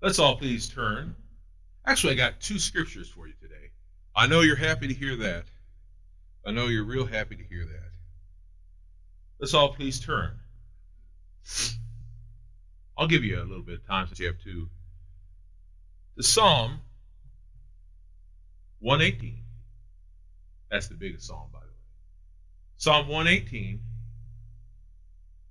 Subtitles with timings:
[0.00, 1.16] Let's all please turn.
[1.84, 3.70] Actually, I got two scriptures for you today.
[4.14, 5.44] I know you're happy to hear that.
[6.46, 7.90] I know you're real happy to hear that.
[9.40, 10.32] Let's all please turn.
[12.96, 14.68] I'll give you a little bit of time since you have two.
[16.16, 16.80] The Psalm
[18.80, 19.42] 118.
[20.70, 21.72] That's the biggest psalm, by the way.
[22.76, 23.80] Psalm 118,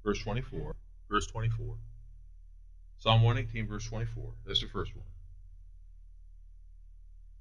[0.04, 0.76] verse 24.
[1.10, 1.76] Verse 24.
[3.00, 4.32] Psalm 118, verse 24.
[4.46, 5.06] That's the first one.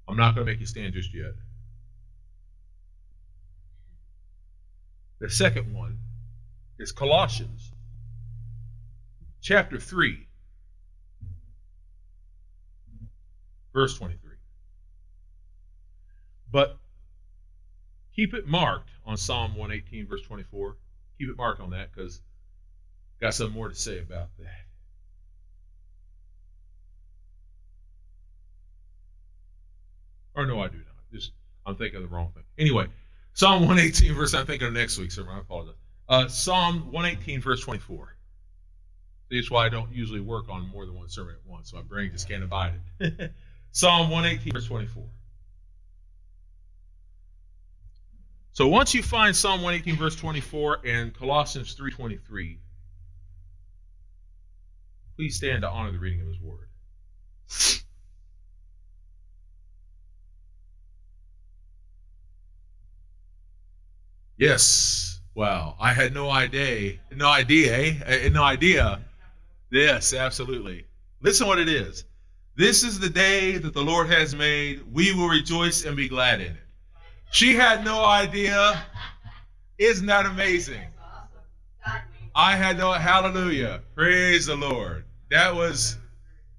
[0.07, 1.33] I'm not going to make you stand just yet.
[5.19, 5.97] The second one
[6.77, 7.71] is Colossians
[9.41, 10.27] chapter 3,
[13.73, 14.31] verse 23.
[16.51, 16.77] But
[18.15, 20.77] keep it marked on Psalm 118, verse 24.
[21.17, 22.21] Keep it marked on that because
[23.19, 24.66] got some more to say about that.
[30.37, 30.85] Or no, I do not.
[31.11, 31.31] Just
[31.65, 32.43] I'm thinking of the wrong thing.
[32.59, 32.85] Anyway,
[33.33, 35.35] Psalm 118, verse I'm thinking of next week, sermon.
[35.35, 35.75] I apologize.
[36.07, 38.15] Uh, Psalm 118, verse 24.
[39.29, 41.83] That's why I don't usually work on more than one sermon at once, so my
[41.83, 43.33] brain just can't abide it.
[43.71, 45.03] Psalm 118, verse 24.
[48.53, 52.57] So once you find Psalm 118, verse 24, and Colossians 3.23,
[55.15, 56.69] please stand to honor the reading of his word.
[64.37, 65.19] Yes.
[65.35, 65.75] Wow.
[65.79, 66.99] I had no idea.
[67.15, 68.29] No idea, eh?
[68.29, 69.01] No idea.
[69.71, 70.85] Yes, absolutely.
[71.21, 72.05] Listen what it is.
[72.55, 74.81] This is the day that the Lord has made.
[74.91, 76.63] We will rejoice and be glad in it.
[77.31, 78.81] She had no idea.
[79.77, 80.81] Isn't that amazing?
[82.33, 83.81] I had no hallelujah.
[83.95, 85.05] Praise the Lord.
[85.29, 85.97] That was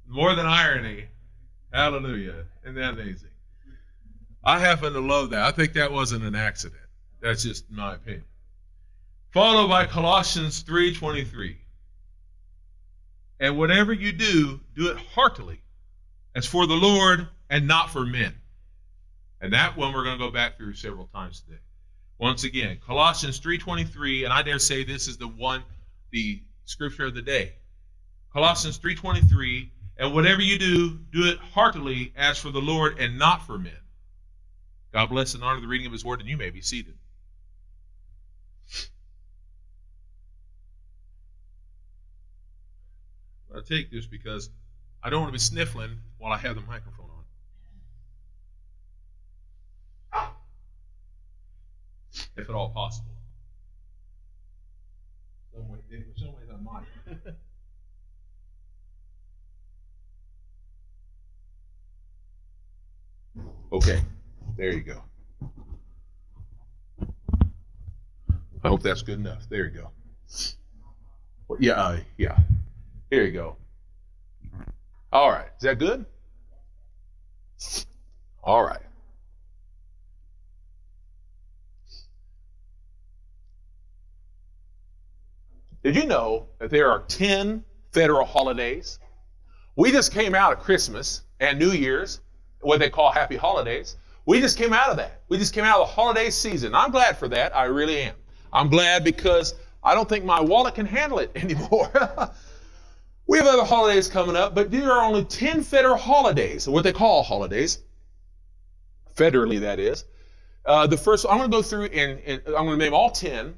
[0.06, 1.06] more than irony.
[1.72, 2.44] Hallelujah.
[2.62, 3.30] Isn't that amazing?
[4.44, 5.42] I happen to love that.
[5.42, 6.77] I think that wasn't an accident.
[7.20, 8.24] That's just my opinion.
[9.30, 11.56] Followed by Colossians 3:23.
[13.40, 15.60] And whatever you do, do it heartily,
[16.34, 18.34] as for the Lord and not for men.
[19.40, 21.60] And that one we're going to go back through several times today.
[22.18, 25.62] Once again, Colossians 3:23, and I dare say this is the one,
[26.10, 27.52] the scripture of the day.
[28.32, 33.46] Colossians 3:23, and whatever you do, do it heartily as for the Lord and not
[33.46, 33.72] for men.
[34.92, 36.98] God bless and honor the reading of his word, and you may be seated.
[43.58, 44.50] I take this because
[45.02, 47.10] I don't want to be sniffling while I have the microphone
[50.12, 50.30] on.
[52.36, 53.10] If at all possible.
[55.52, 55.78] Some way,
[56.16, 56.84] some ways I might.
[63.72, 64.00] okay,
[64.56, 65.02] there you go.
[68.62, 69.48] I hope that's good enough.
[69.48, 69.90] There you go.
[71.48, 72.38] Well, yeah, uh, yeah.
[73.10, 73.56] Here you go.
[75.12, 75.48] All right.
[75.56, 76.04] Is that good?
[78.42, 78.80] All right.
[85.82, 88.98] Did you know that there are 10 federal holidays?
[89.76, 92.20] We just came out of Christmas and New Year's,
[92.60, 93.96] what they call happy holidays.
[94.26, 95.22] We just came out of that.
[95.28, 96.74] We just came out of the holiday season.
[96.74, 97.56] I'm glad for that.
[97.56, 98.14] I really am.
[98.52, 101.90] I'm glad because I don't think my wallet can handle it anymore.
[103.28, 106.94] We have other holidays coming up, but there are only 10 federal holidays, what they
[106.94, 107.82] call holidays,
[109.14, 110.06] federally that is.
[110.64, 113.10] Uh, the first, I'm going to go through and, and, I'm going to name all
[113.10, 113.54] 10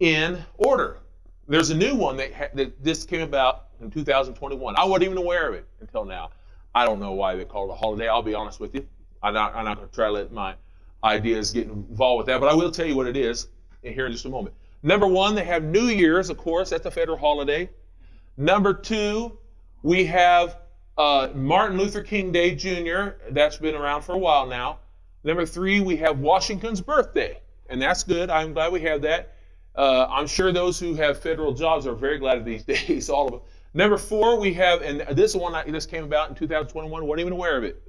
[0.00, 0.98] in order.
[1.46, 4.74] There's a new one that, ha- that this came about in 2021.
[4.76, 6.30] I wasn't even aware of it until now.
[6.74, 8.08] I don't know why they call it a holiday.
[8.08, 8.84] I'll be honest with you.
[9.22, 10.56] I'm not, I'm not going to try to let my
[11.04, 13.46] ideas get involved with that, but I will tell you what it is
[13.82, 14.56] here in just a moment.
[14.82, 17.70] Number one, they have New Year's, of course, that's a federal holiday.
[18.36, 19.38] Number two,
[19.82, 20.56] we have
[20.98, 24.78] uh, Martin Luther King Day Jr., that's been around for a while now.
[25.22, 28.30] Number three, we have Washington's birthday, and that's good.
[28.30, 29.34] I'm glad we have that.
[29.74, 33.26] Uh, I'm sure those who have federal jobs are very glad of these days, all
[33.26, 33.40] of them.
[33.72, 37.06] Number four, we have, and this one this came about in 2021.
[37.06, 37.82] wasn't even aware of it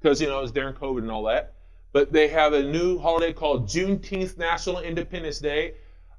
[0.00, 1.54] because you know it was during COVID and all that.
[1.92, 5.74] But they have a new holiday called Juneteenth National Independence Day.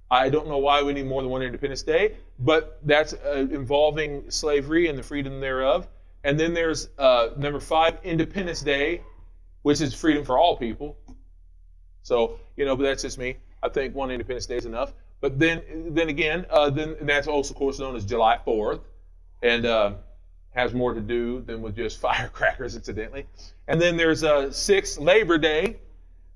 [0.09, 4.29] I don't know why we need more than one Independence Day, but that's uh, involving
[4.31, 5.87] slavery and the freedom thereof.
[6.23, 9.01] And then there's uh, number five, Independence Day,
[9.63, 10.97] which is freedom for all people.
[12.03, 13.37] So you know, but that's just me.
[13.63, 14.93] I think one Independence Day is enough.
[15.19, 15.61] But then,
[15.93, 18.81] then again, uh, then that's also of course known as July 4th,
[19.41, 19.93] and uh,
[20.51, 23.25] has more to do than with just firecrackers, incidentally.
[23.67, 25.77] And then there's a six Labor Day.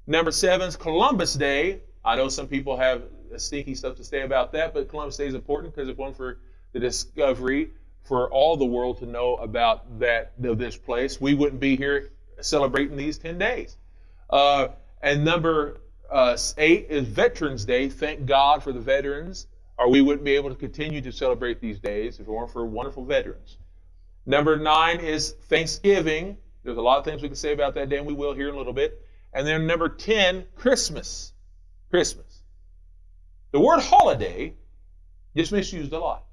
[0.08, 1.82] Number seven is Columbus Day.
[2.04, 3.04] I know some people have
[3.40, 6.38] sneaky stuff to say about that, but Columbus Day is important because it's one for
[6.74, 7.72] the discovery
[8.04, 11.22] for all the world to know about that of this place.
[11.22, 12.12] We wouldn't be here
[12.42, 13.78] celebrating these 10 days.
[14.30, 14.70] Uh,
[15.02, 17.90] and number uh, eight is Veterans Day.
[17.90, 19.48] Thank God for the veterans,
[19.78, 22.66] or we wouldn't be able to continue to celebrate these days if it weren't for
[22.66, 23.58] wonderful veterans.
[24.26, 26.38] Number nine is Thanksgiving.
[26.64, 28.50] There's a lot of things we can say about that day, and we will here
[28.50, 29.02] in a little bit.
[29.34, 31.34] And then number 10, Christmas.
[31.90, 32.41] Christmas.
[33.52, 34.54] The word holiday
[35.36, 36.26] gets misused a lot.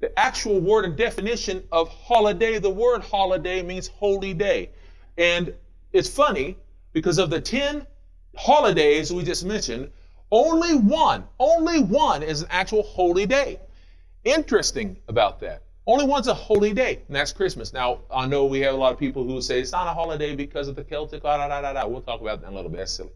[0.00, 4.70] The actual word and definition of holiday, the word holiday means holy day.
[5.16, 5.54] And
[5.92, 6.56] it's funny
[6.92, 7.86] because of the 10
[8.36, 9.90] holidays we just mentioned,
[10.30, 13.60] only one, only one is an actual holy day.
[14.24, 15.62] Interesting about that.
[15.86, 17.72] Only one's a holy day, and that's Christmas.
[17.72, 20.36] Now, I know we have a lot of people who say it's not a holiday
[20.36, 21.86] because of the Celtic, da, da, da, da.
[21.86, 22.78] We'll talk about that in a little bit.
[22.78, 23.10] That's silly.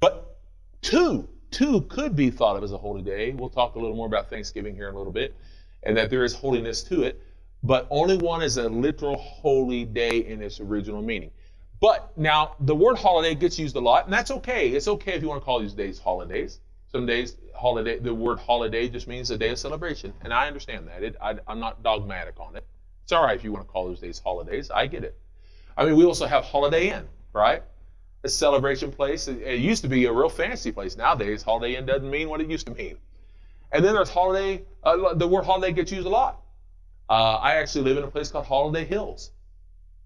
[0.00, 0.38] But
[0.82, 3.32] two, two could be thought of as a holy day.
[3.32, 5.34] We'll talk a little more about Thanksgiving here in a little bit,
[5.82, 7.22] and that there is holiness to it.
[7.62, 11.30] But only one is a literal holy day in its original meaning.
[11.80, 14.68] But now the word holiday gets used a lot, and that's okay.
[14.68, 16.60] It's okay if you want to call these days holidays.
[16.88, 20.88] Some days, holiday, the word holiday just means a day of celebration, and I understand
[20.88, 21.02] that.
[21.02, 22.66] It, I, I'm not dogmatic on it.
[23.04, 24.70] It's all right if you want to call those days holidays.
[24.70, 25.16] I get it.
[25.76, 27.62] I mean, we also have Holiday Inn, right?
[28.22, 29.28] A celebration place.
[29.28, 30.96] It, used to be a real fancy place.
[30.96, 32.96] Nowadays, Holiday Inn doesn't mean what it used to mean.
[33.72, 34.62] And then there's holiday.
[34.82, 36.42] Uh, the word holiday gets used a lot.
[37.08, 39.32] Uh, I actually live in a place called Holiday Hills.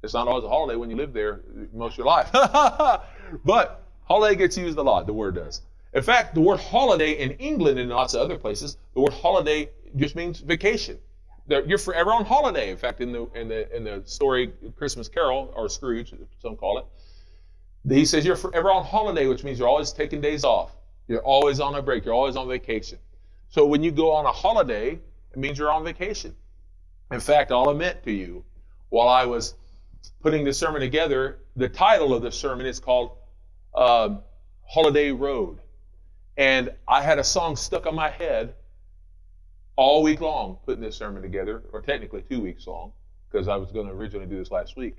[0.03, 1.41] It's not always a holiday when you live there
[1.73, 2.31] most of your life.
[3.45, 5.63] but holiday gets used a lot, the word does.
[5.95, 9.71] In fact, the word holiday in England and lots of other places, the word holiday
[9.97, 10.99] just means vacation.
[11.47, 12.71] You're forever on holiday.
[12.71, 16.79] In fact, in the in the in the story Christmas Carol or Scrooge, some call
[16.79, 16.87] it,
[17.89, 20.73] he says you're forever on holiday, which means you're always taking days off.
[21.07, 22.05] You're always on a break.
[22.05, 22.99] You're always on vacation.
[23.51, 24.99] So when you go on a holiday,
[25.33, 26.35] it means you're on vacation.
[27.11, 28.45] In fact, I'll admit to you,
[28.89, 29.55] while I was
[30.23, 33.13] putting this sermon together, the title of the sermon is called
[33.75, 34.17] uh,
[34.67, 35.59] Holiday Road.
[36.37, 38.55] And I had a song stuck on my head
[39.77, 42.93] all week long putting this sermon together, or technically two weeks long,
[43.31, 44.97] because I was going to originally do this last week.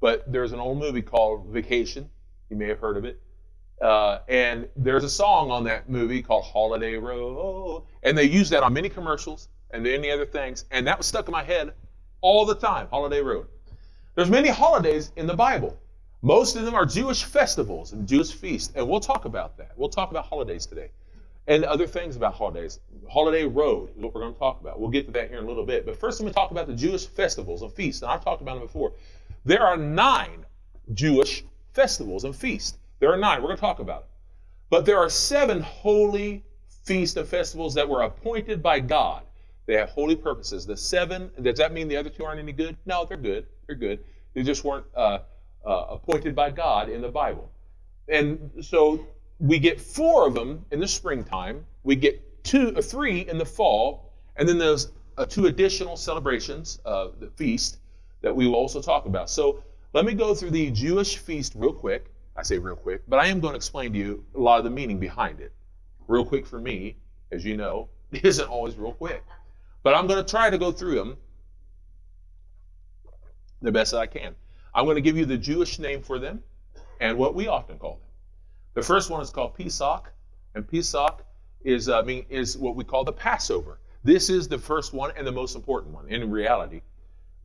[0.00, 2.10] But there's an old movie called Vacation.
[2.50, 3.20] You may have heard of it.
[3.80, 7.82] Uh, and there's a song on that movie called Holiday Road.
[8.02, 10.64] And they use that on many commercials and many other things.
[10.70, 11.72] And that was stuck in my head
[12.20, 13.46] all the time Holiday Road.
[14.14, 15.78] There's many holidays in the Bible.
[16.22, 19.72] Most of them are Jewish festivals and Jewish feasts, and we'll talk about that.
[19.76, 20.90] We'll talk about holidays today
[21.46, 22.80] and other things about holidays.
[23.08, 24.80] Holiday Road is what we're going to talk about.
[24.80, 25.86] We'll get to that here in a little bit.
[25.86, 28.02] But first, I'm going to talk about the Jewish festivals and feasts.
[28.02, 28.92] And I've talked about them before.
[29.46, 30.44] There are nine
[30.92, 32.78] Jewish festivals and feasts.
[33.00, 33.40] There are nine.
[33.40, 34.08] We're going to talk about it.
[34.68, 36.44] But there are seven holy
[36.84, 39.22] feasts and festivals that were appointed by God
[39.66, 40.64] they have holy purposes.
[40.64, 42.76] The seven, does that mean the other two aren't any good?
[42.86, 43.46] No, they're good.
[43.66, 44.04] They're good.
[44.34, 45.18] They just weren't uh,
[45.64, 47.50] uh, appointed by God in the Bible.
[48.08, 49.04] And so
[49.40, 51.66] we get four of them in the springtime.
[51.82, 54.12] We get two uh, three in the fall.
[54.36, 57.78] And then there's uh, two additional celebrations, uh, the feast,
[58.26, 59.30] that we will also talk about.
[59.30, 62.06] So let me go through the Jewish feast real quick.
[62.34, 64.64] I say real quick, but I am going to explain to you a lot of
[64.64, 65.52] the meaning behind it.
[66.08, 66.96] Real quick for me,
[67.30, 69.22] as you know, isn't always real quick.
[69.84, 71.16] But I'm going to try to go through them
[73.62, 74.34] the best that I can.
[74.74, 76.42] I'm going to give you the Jewish name for them
[77.00, 78.08] and what we often call them.
[78.74, 80.12] The first one is called Pesach,
[80.56, 81.24] and Pesach
[81.62, 83.78] is, uh, mean, is what we call the Passover.
[84.02, 86.82] This is the first one and the most important one in reality.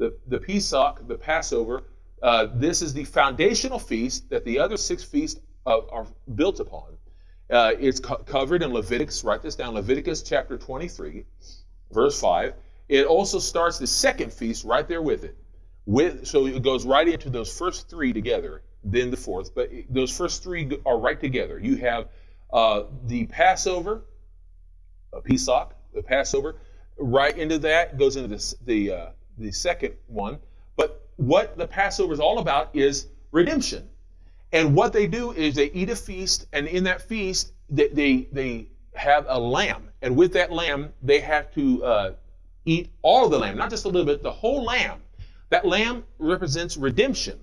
[0.01, 1.84] The, the Pesach, the Passover,
[2.24, 6.98] uh, this is the foundational feast that the other six feasts uh, are built upon.
[7.51, 11.25] Uh, it's co- covered in Leviticus, write this down, Leviticus chapter 23
[11.91, 12.53] verse 5.
[12.89, 15.38] It also starts the second feast right there with it.
[15.86, 19.53] With so it goes right into those first three together, then the fourth.
[19.53, 21.60] But those first three are right together.
[21.60, 22.08] You have
[22.51, 24.03] uh, the Passover,
[25.13, 26.55] a Pesach, the Passover,
[26.98, 29.10] right into that goes into the the, uh,
[29.41, 30.39] the second one.
[30.75, 33.88] But what the Passover is all about is redemption.
[34.53, 38.27] And what they do is they eat a feast, and in that feast, they, they,
[38.31, 42.13] they have a lamb, and with that lamb, they have to uh,
[42.65, 45.01] eat all the lamb, not just a little bit, the whole lamb.
[45.50, 47.39] That lamb represents redemption.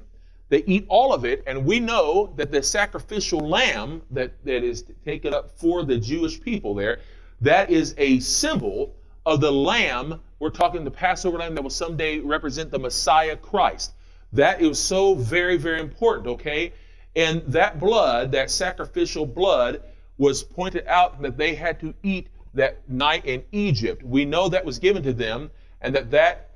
[0.50, 4.85] They eat all of it, and we know that the sacrificial lamb that, that is
[5.05, 7.00] taken up for the Jewish people there,
[7.40, 8.95] that is a symbol
[9.27, 10.21] of the lamb.
[10.39, 13.93] We're talking the Passover lamb that will someday represent the Messiah Christ.
[14.33, 16.73] That is so very, very important, okay?
[17.17, 19.83] And that blood, that sacrificial blood,
[20.19, 24.03] was pointed out that they had to eat that night in Egypt.
[24.03, 26.51] We know that was given to them, and that that,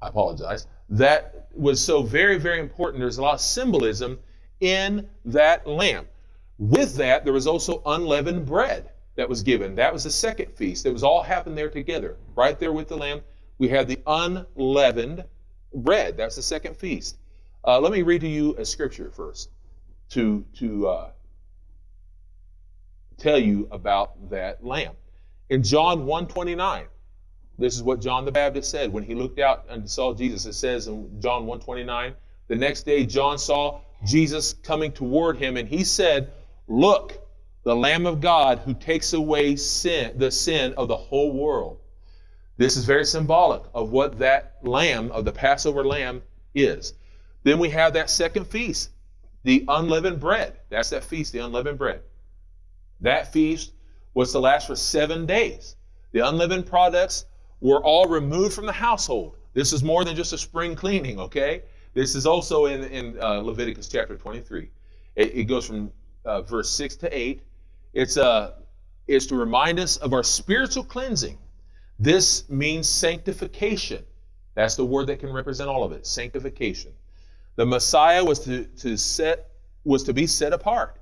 [0.00, 3.00] I apologize, that was so very, very important.
[3.00, 4.18] There's a lot of symbolism
[4.60, 6.06] in that lamb.
[6.58, 9.74] With that, there was also unleavened bread that was given.
[9.74, 10.86] That was the second feast.
[10.86, 12.16] It was all happened there together.
[12.34, 13.20] Right there with the lamb,
[13.58, 15.24] we had the unleavened
[15.74, 16.16] bread.
[16.16, 17.18] That's the second feast.
[17.64, 19.50] Uh, let me read to you a scripture first
[20.10, 21.10] to, to uh,
[23.18, 24.94] tell you about that lamb.
[25.48, 26.86] In John 129,
[27.58, 30.46] this is what John the Baptist said when he looked out and saw Jesus.
[30.46, 32.14] It says in John 129,
[32.48, 36.32] the next day John saw Jesus coming toward him, and he said,
[36.66, 37.21] Look,
[37.64, 41.78] the Lamb of God who takes away sin, the sin of the whole world.
[42.56, 46.22] This is very symbolic of what that lamb, of the Passover lamb,
[46.54, 46.94] is.
[47.44, 48.90] Then we have that second feast,
[49.42, 50.58] the unleavened bread.
[50.68, 52.02] That's that feast, the unleavened bread.
[53.00, 53.72] That feast
[54.14, 55.76] was to last for seven days.
[56.12, 57.24] The unleavened products
[57.60, 59.36] were all removed from the household.
[59.54, 61.62] This is more than just a spring cleaning, okay?
[61.94, 64.70] This is also in, in uh, Leviticus chapter 23.
[65.16, 65.90] It, it goes from
[66.24, 67.42] uh, verse 6 to 8.
[67.92, 68.52] It's, uh,
[69.06, 71.38] it's to remind us of our spiritual cleansing.
[71.98, 74.04] This means sanctification.
[74.54, 76.92] That's the word that can represent all of it sanctification.
[77.56, 79.50] The Messiah was to, to, set,
[79.84, 80.98] was to be set apart.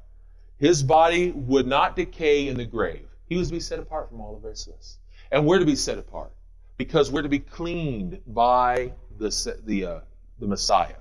[0.58, 3.08] His body would not decay in the grave.
[3.26, 4.98] He was to be set apart from all of us.
[5.30, 6.32] And we're to be set apart
[6.76, 10.00] because we're to be cleaned by the, the, uh,
[10.38, 10.96] the Messiah.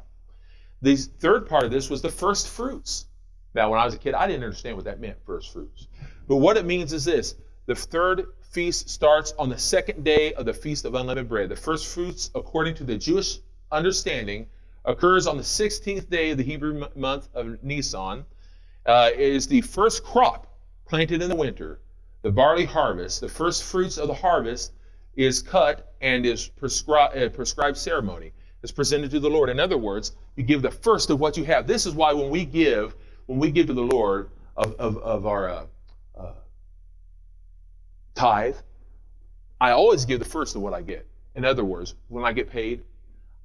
[0.82, 3.06] The third part of this was the first fruits.
[3.54, 5.88] Now, when I was a kid, I didn't understand what that meant, first fruits.
[6.28, 10.46] But what it means is this the third feast starts on the second day of
[10.46, 11.50] the Feast of Unleavened Bread.
[11.50, 13.40] The first fruits, according to the Jewish
[13.72, 14.48] understanding,
[14.86, 18.26] occurs on the 16th day of the Hebrew month of Nisan.
[18.86, 20.48] Uh, it is the first crop
[20.88, 21.80] planted in the winter,
[22.24, 23.22] the barley harvest.
[23.22, 24.74] The first fruits of the harvest
[25.16, 28.32] is cut and is prescri- uh, prescribed ceremony.
[28.62, 29.50] Is presented to the Lord.
[29.50, 31.66] In other words, you give the first of what you have.
[31.66, 32.94] This is why when we give,
[33.30, 35.66] when we give to the Lord of, of, of our uh,
[36.18, 36.34] uh,
[38.16, 38.56] tithe,
[39.62, 41.06] I always give the first of what I get.
[41.36, 42.82] In other words, when I get paid,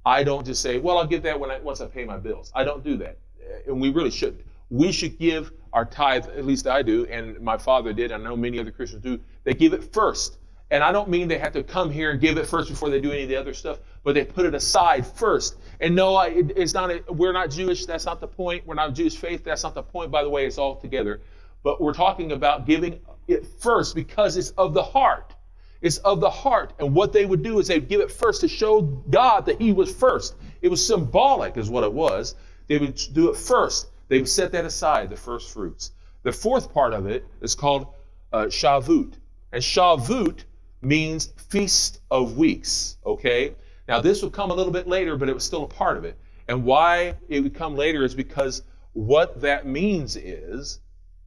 [0.03, 2.51] I don't just say, well, I'll give that when I, once I pay my bills.
[2.55, 3.19] I don't do that.
[3.67, 4.43] And we really shouldn't.
[4.71, 8.35] We should give our tithe, at least I do, and my father did, I know
[8.35, 9.19] many other Christians do.
[9.43, 10.39] They give it first.
[10.71, 12.99] And I don't mean they have to come here and give it first before they
[12.99, 15.57] do any of the other stuff, but they put it aside first.
[15.79, 16.89] And no, it's not.
[16.89, 17.85] A, we're not Jewish.
[17.85, 18.65] That's not the point.
[18.65, 19.43] We're not Jewish faith.
[19.43, 20.11] That's not the point.
[20.11, 21.21] By the way, it's all together.
[21.61, 25.35] But we're talking about giving it first because it's of the heart.
[25.81, 26.73] It's of the heart.
[26.79, 29.71] And what they would do is they'd give it first to show God that He
[29.71, 30.35] was first.
[30.61, 32.33] It was symbolic, is what it was.
[32.67, 33.87] They would do it first.
[34.07, 35.91] They would set that aside, the first fruits.
[36.23, 37.93] The fourth part of it is called
[38.33, 39.13] uh, Shavuot.
[39.51, 40.43] And Shavuot
[40.81, 43.55] means Feast of Weeks, okay?
[43.87, 46.05] Now, this would come a little bit later, but it was still a part of
[46.05, 46.17] it.
[46.47, 48.63] And why it would come later is because
[48.93, 50.79] what that means is,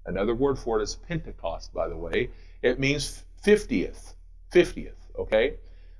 [0.07, 2.31] another word for it is Pentecost, by the way.
[2.62, 4.14] It means 50th.
[4.52, 5.57] 50th, okay?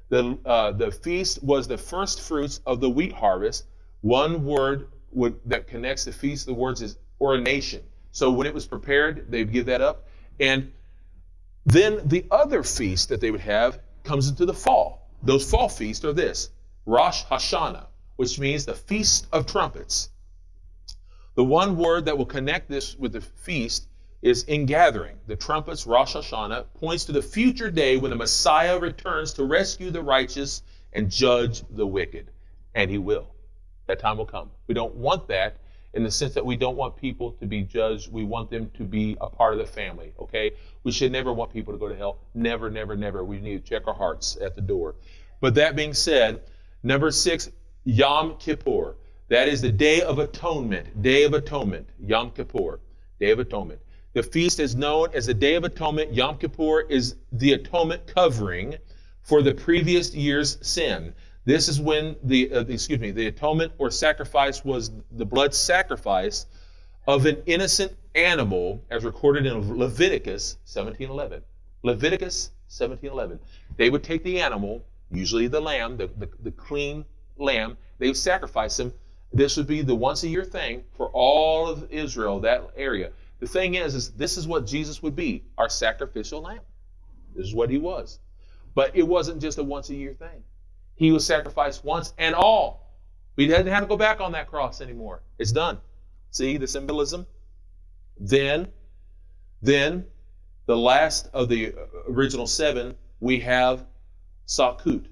[0.09, 3.67] The, uh, the feast was the first fruits of the wheat harvest.
[4.01, 7.83] One word would, that connects the feast, the words is ordination.
[8.13, 10.07] So when it was prepared, they'd give that up.
[10.41, 10.73] And
[11.67, 15.11] then the other feast that they would have comes into the fall.
[15.23, 16.51] Those fall feasts are this
[16.87, 17.87] Rosh Hashanah,
[18.17, 20.11] which means the Feast of Trumpets.
[21.35, 23.87] The one word that will connect this with the feast
[24.23, 25.17] is ingathering.
[25.27, 29.91] The trumpets, Rosh Hashanah, points to the future day when the Messiah returns to rescue
[29.91, 30.63] the righteous
[30.93, 32.31] and judge the wicked.
[32.75, 33.29] And he will.
[33.87, 34.51] That time will come.
[34.67, 35.59] We don't want that
[35.95, 38.13] in the sense that we don't want people to be judged.
[38.13, 40.53] We want them to be a part of the family, okay?
[40.85, 42.19] We should never want people to go to hell.
[42.35, 43.25] Never, never, never.
[43.25, 44.97] We need to check our hearts at the door.
[45.41, 46.43] But that being said,
[46.83, 47.51] number six,
[47.85, 48.97] Yom Kippur.
[49.29, 51.03] That is the Day of Atonement.
[51.03, 51.89] Day of Atonement.
[52.01, 52.81] Yom Kippur.
[53.21, 53.81] Day of Atonement.
[54.15, 56.15] The feast is known as the Day of Atonement.
[56.15, 58.77] Yom Kippur is the atonement covering
[59.23, 61.15] for the previous year's sin.
[61.49, 66.45] This is when the, uh, excuse me, the atonement or sacrifice was the blood sacrifice
[67.07, 71.41] of an innocent animal as recorded in Leviticus 17:11.
[71.83, 73.39] Leviticus 17:11.
[73.79, 77.07] They would take the animal, usually the lamb, the, the, the clean
[77.39, 78.93] lamb, they would sacrifice him.
[79.33, 83.11] This would be the once a year thing for all of Israel, that area.
[83.41, 86.61] The thing is, is this is what Jesus would be, our sacrificial lamb.
[87.35, 88.19] This is what he was.
[88.75, 90.45] But it wasn't just a once a year thing.
[90.99, 92.93] He was sacrificed once and all.
[93.37, 95.23] We didn't have to go back on that cross anymore.
[95.39, 95.79] It's done.
[96.33, 97.25] See the symbolism?
[98.19, 98.67] Then,
[99.63, 100.07] then
[100.67, 101.73] the last of the
[102.09, 103.87] original seven, we have
[104.49, 105.07] Sukkot,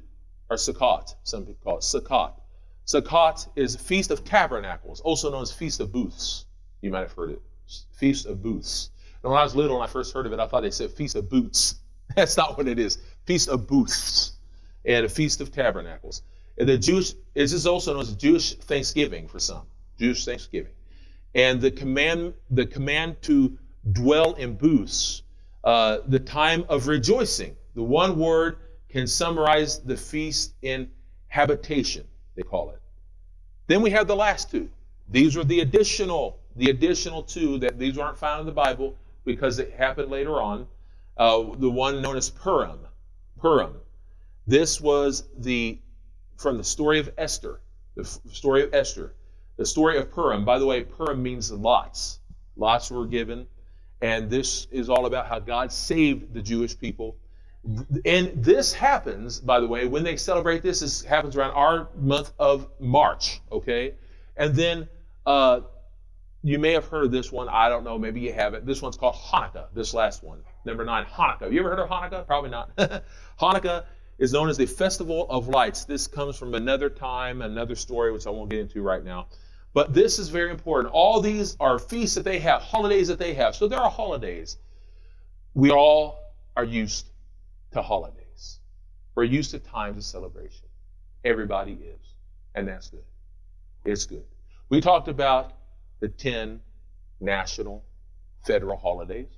[0.51, 2.33] or Sukkot, some people call it Sukkot.
[2.85, 6.47] Sukkot is Feast of Tabernacles, also known as Feast of Booths.
[6.81, 7.43] You might have heard it.
[7.93, 8.91] Feast of Booths.
[9.23, 10.91] And when I was little and I first heard of it, I thought they said
[10.91, 11.77] Feast of Boots.
[12.17, 12.99] That's not what it is.
[13.25, 14.36] Feast of Booths
[14.87, 16.23] and a Feast of Tabernacles.
[16.59, 19.67] And the Jewish, this is also known as Jewish Thanksgiving for some.
[19.99, 20.73] Jewish Thanksgiving.
[21.35, 23.59] And the command, the command to
[23.93, 25.23] dwell in booths,
[25.65, 27.57] uh, the time of rejoicing.
[27.75, 30.91] The one word can summarize the feast in
[31.29, 32.81] habitation, they call it.
[33.67, 34.71] Then we have the last two.
[35.09, 39.59] These are the additional, the additional two that these aren't found in the Bible because
[39.59, 40.67] it happened later on.
[41.17, 42.79] Uh, the one known as Purim.
[43.39, 43.75] Purim.
[44.47, 45.81] This was the
[46.37, 47.61] from the story of Esther.
[47.97, 49.15] The f- story of Esther.
[49.57, 50.45] The story of Purim.
[50.45, 52.21] By the way, Purim means lots.
[52.57, 53.47] Lots were given,
[54.01, 57.17] and this is all about how God saved the Jewish people.
[58.05, 60.81] And this happens, by the way, when they celebrate this.
[60.81, 63.41] This happens around our month of March.
[63.51, 63.95] Okay,
[64.37, 64.89] and then
[65.25, 65.63] uh,
[66.43, 67.49] you may have heard of this one.
[67.49, 67.99] I don't know.
[67.99, 68.65] Maybe you haven't.
[68.65, 69.67] This one's called Hanukkah.
[69.75, 71.51] This last one, number nine, Hanukkah.
[71.51, 72.27] You ever heard of Hanukkah?
[72.27, 72.77] Probably not.
[73.41, 73.85] Hanukkah
[74.19, 75.85] is known as the Festival of Lights.
[75.85, 79.27] This comes from another time, another story, which I won't get into right now.
[79.75, 80.95] But this is very important.
[80.95, 83.55] All these are feasts that they have, holidays that they have.
[83.55, 84.57] So there are holidays.
[85.53, 86.19] We all
[86.57, 87.07] are used
[87.73, 88.61] to holidays.
[89.15, 90.67] We're used to times of celebration.
[91.25, 92.15] Everybody is.
[92.55, 93.05] And that's good.
[93.85, 94.25] It's good.
[94.71, 95.53] We talked about
[96.01, 96.61] the 10
[97.21, 97.85] national
[98.47, 99.29] federal holidays.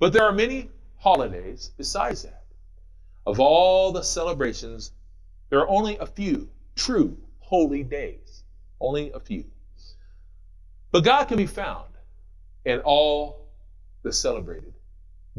[0.00, 2.45] But there are many holidays besides that.
[3.26, 4.92] Of all the celebrations,
[5.50, 8.44] there are only a few true holy days.
[8.80, 9.44] Only a few.
[10.92, 11.88] But God can be found
[12.64, 13.48] in all
[14.02, 14.74] the celebrated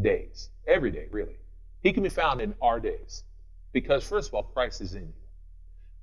[0.01, 0.49] days.
[0.67, 1.37] Every day, really.
[1.81, 3.23] He can be found in our days.
[3.71, 5.13] Because, first of all, Christ is in you.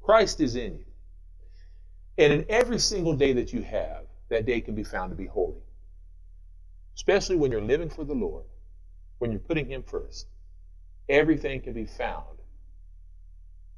[0.00, 0.84] Christ is in you.
[2.16, 5.26] And in every single day that you have, that day can be found to be
[5.26, 5.62] holy.
[6.94, 8.44] Especially when you're living for the Lord,
[9.18, 10.28] when you're putting Him first.
[11.08, 12.24] Everything can be found.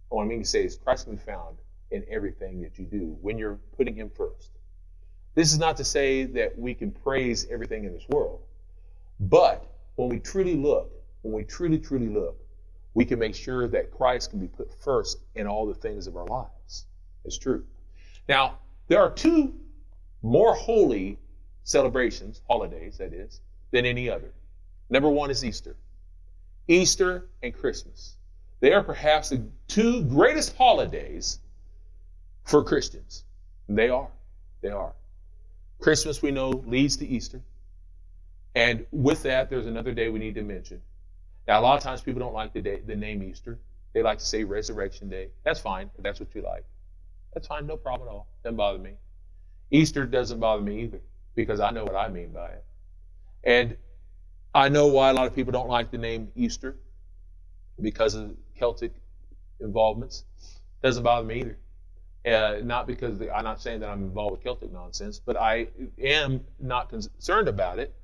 [0.09, 1.59] What I mean to say is Christ can be found
[1.91, 4.51] in everything that you do when you're putting Him first.
[5.35, 8.41] This is not to say that we can praise everything in this world,
[9.21, 12.39] but when we truly look, when we truly, truly look,
[12.95, 16.17] we can make sure that Christ can be put first in all the things of
[16.17, 16.87] our lives.
[17.25, 17.65] It's true.
[18.29, 18.59] Now,
[18.89, 19.55] there are two
[20.23, 21.19] more holy
[21.65, 23.41] celebrations, holidays, that is,
[23.73, 24.33] than any other.
[24.89, 25.77] Number one is Easter.
[26.69, 28.17] Easter and Christmas.
[28.61, 31.41] They are perhaps the two greatest holidays
[32.45, 33.25] for Christians.
[33.69, 34.09] They are.
[34.63, 34.93] They are.
[35.79, 37.43] Christmas, we know, leads to Easter.
[38.55, 40.81] And with that, there's another day we need to mention.
[41.47, 43.59] Now, a lot of times people don't like the, day, the name Easter.
[43.93, 45.29] They like to say Resurrection Day.
[45.45, 46.65] That's fine if that's what you like.
[47.35, 48.27] That's fine, no problem at all.
[48.43, 48.95] Doesn't bother me.
[49.71, 51.01] Easter doesn't bother me either
[51.35, 52.65] because I know what I mean by it.
[53.45, 53.77] And
[54.55, 56.77] I know why a lot of people don't like the name Easter
[57.81, 58.93] because of Celtic
[59.61, 60.25] involvements.
[60.83, 61.59] Doesn't bother me either.
[62.27, 65.69] Uh, not because the, I'm not saying that I'm involved with Celtic nonsense, but I
[66.03, 67.95] am not concerned about it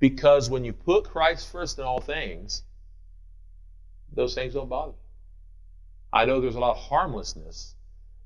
[0.00, 2.64] because when you put Christ first in all things,
[4.12, 4.98] those things don't bother me.
[6.12, 7.76] I know there's a lot of harmlessness,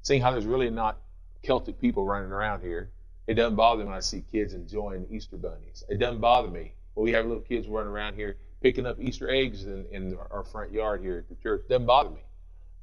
[0.01, 0.99] seeing how there's really not
[1.43, 2.91] Celtic people running around here.
[3.27, 5.85] It doesn't bother me when I see kids enjoying Easter bunnies.
[5.91, 9.65] It doesn't bother me we have little kids running around here picking up Easter eggs
[9.65, 11.63] in, in our front yard here at the church.
[11.69, 12.23] Doesn't bother me.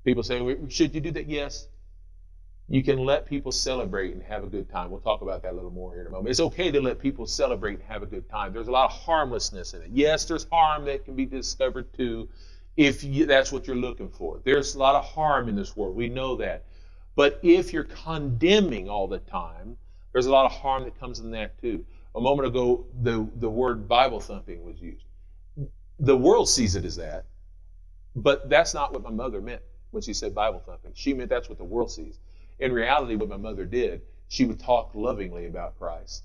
[0.04, 1.28] People say, should you do that?
[1.28, 1.68] Yes.
[2.68, 4.92] You can let people celebrate and have a good time.
[4.92, 6.30] We'll talk about that a little more here in a moment.
[6.30, 8.54] It's okay to let people celebrate and have a good time.
[8.54, 9.90] There's a lot of harmlessness in it.
[9.92, 12.30] Yes, there's harm that can be discovered too,
[12.78, 14.40] if you, that's what you're looking for.
[14.46, 15.96] There's a lot of harm in this world.
[15.96, 16.64] We know that.
[17.16, 19.78] But if you're condemning all the time,
[20.14, 21.84] there's a lot of harm that comes in that too.
[22.16, 25.06] A moment ago, the, the word Bible thumping was used.
[26.00, 27.26] The world sees it as that,
[28.16, 30.92] but that's not what my mother meant when she said Bible thumping.
[30.96, 32.20] She meant that's what the world sees.
[32.60, 36.24] In reality, what my mother did, she would talk lovingly about Christ.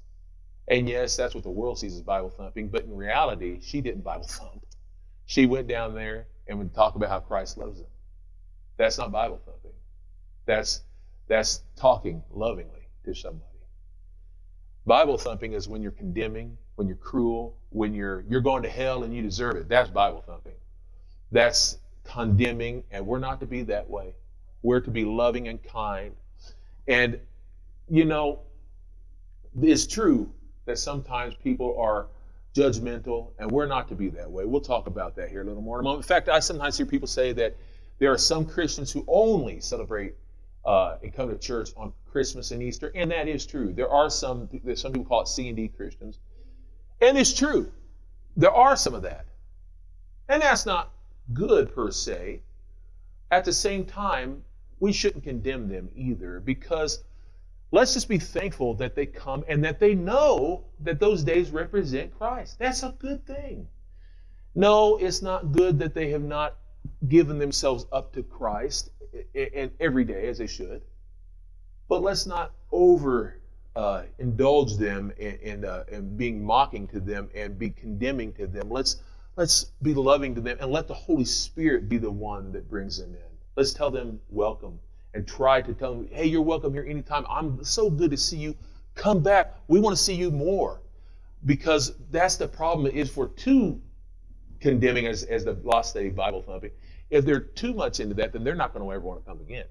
[0.68, 4.02] And yes, that's what the world sees as Bible thumping, but in reality, she didn't
[4.02, 4.64] Bible thump.
[5.26, 7.90] She went down there and would talk about how Christ loves them.
[8.76, 9.72] That's not Bible thumping.
[10.44, 10.82] That's
[11.28, 13.55] that's talking lovingly to somebody.
[14.86, 19.02] Bible thumping is when you're condemning, when you're cruel, when you're you're going to hell
[19.02, 19.68] and you deserve it.
[19.68, 20.54] That's Bible thumping.
[21.32, 24.14] That's condemning, and we're not to be that way.
[24.62, 26.14] We're to be loving and kind.
[26.86, 27.18] And,
[27.88, 28.40] you know,
[29.60, 30.30] it's true
[30.66, 32.06] that sometimes people are
[32.54, 34.44] judgmental, and we're not to be that way.
[34.44, 36.04] We'll talk about that here a little more in a moment.
[36.04, 37.56] In fact, I sometimes hear people say that
[37.98, 40.14] there are some Christians who only celebrate
[40.66, 43.72] uh, and come to church on Christmas and Easter, and that is true.
[43.72, 46.18] There are some, some people call it C and D Christians,
[47.00, 47.70] and it's true.
[48.36, 49.26] There are some of that,
[50.28, 50.92] and that's not
[51.32, 52.40] good per se.
[53.30, 54.42] At the same time,
[54.80, 57.02] we shouldn't condemn them either because
[57.70, 62.16] let's just be thankful that they come and that they know that those days represent
[62.18, 62.58] Christ.
[62.58, 63.68] That's a good thing.
[64.54, 66.56] No, it's not good that they have not
[67.08, 68.90] given themselves up to Christ
[69.34, 70.82] and every day as they should.
[71.88, 73.40] But let's not over
[73.76, 78.70] uh, indulge them in, uh, in being mocking to them and be condemning to them.
[78.70, 79.02] Let's
[79.36, 82.98] let's be loving to them and let the Holy Spirit be the one that brings
[82.98, 83.36] them in.
[83.54, 84.78] Let's tell them welcome
[85.12, 87.26] and try to tell them, hey, you're welcome here anytime.
[87.28, 88.56] I'm so good to see you.
[88.94, 89.54] Come back.
[89.68, 90.80] We want to see you more.
[91.44, 93.80] Because that's the problem is for too
[94.60, 96.70] condemning as, as the Lost City Bible thumping.
[97.10, 99.40] If they're too much into that, then they're not going to ever want to come
[99.40, 99.66] again.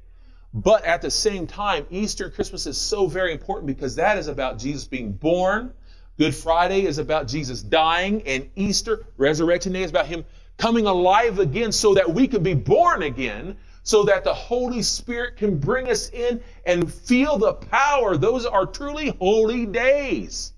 [0.54, 4.58] But at the same time, Easter Christmas is so very important because that is about
[4.58, 5.74] Jesus being born.
[6.18, 10.24] Good Friday is about Jesus dying, and Easter, Resurrection Day, is about Him
[10.58, 15.36] coming alive again so that we can be born again, so that the Holy Spirit
[15.36, 18.16] can bring us in and feel the power.
[18.16, 20.54] Those are truly holy days.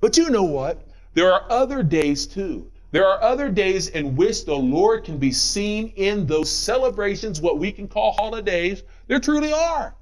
[0.00, 0.86] But you know what?
[1.14, 2.70] There are other days too.
[2.92, 7.58] There are other days in which the Lord can be seen in those celebrations, what
[7.58, 8.82] we can call holidays.
[9.06, 9.94] There truly are.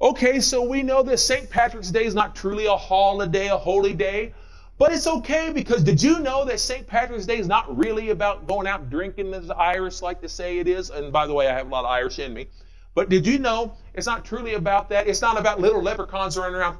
[0.00, 1.50] Okay, so we know that St.
[1.50, 4.32] Patrick's Day is not truly a holiday, a holy day,
[4.78, 6.86] but it's okay because did you know that St.
[6.86, 10.60] Patrick's Day is not really about going out drinking as the Irish like to say
[10.60, 10.90] it is?
[10.90, 12.46] And by the way, I have a lot of Irish in me.
[12.94, 15.08] But did you know it's not truly about that?
[15.08, 16.76] It's not about little leprechauns running around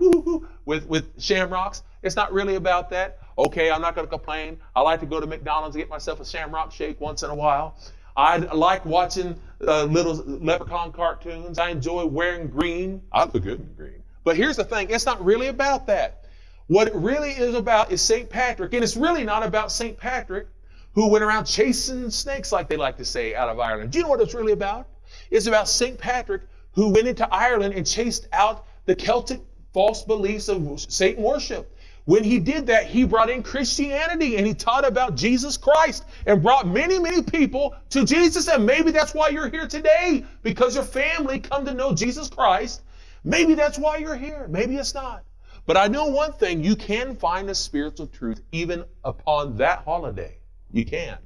[0.64, 1.82] with, with shamrocks.
[2.02, 3.18] It's not really about that.
[3.38, 4.58] Okay, I'm not going to complain.
[4.74, 7.34] I like to go to McDonald's and get myself a shamrock shake once in a
[7.34, 7.76] while.
[8.16, 11.58] I like watching uh, little leprechaun cartoons.
[11.60, 13.00] I enjoy wearing green.
[13.12, 14.02] I look good in green.
[14.24, 16.24] But here's the thing it's not really about that.
[16.66, 18.28] What it really is about is St.
[18.28, 18.74] Patrick.
[18.74, 19.96] And it's really not about St.
[19.96, 20.48] Patrick
[20.94, 23.92] who went around chasing snakes, like they like to say, out of Ireland.
[23.92, 24.88] Do you know what it's really about?
[25.30, 25.96] It's about St.
[25.96, 29.40] Patrick who went into Ireland and chased out the Celtic
[29.72, 31.72] false beliefs of Satan worship.
[32.08, 36.42] When he did that, he brought in Christianity and he taught about Jesus Christ and
[36.42, 38.48] brought many, many people to Jesus.
[38.48, 42.80] And maybe that's why you're here today because your family come to know Jesus Christ.
[43.24, 44.48] Maybe that's why you're here.
[44.48, 45.22] Maybe it's not.
[45.66, 50.38] But I know one thing you can find a spiritual truth even upon that holiday.
[50.72, 51.18] You can.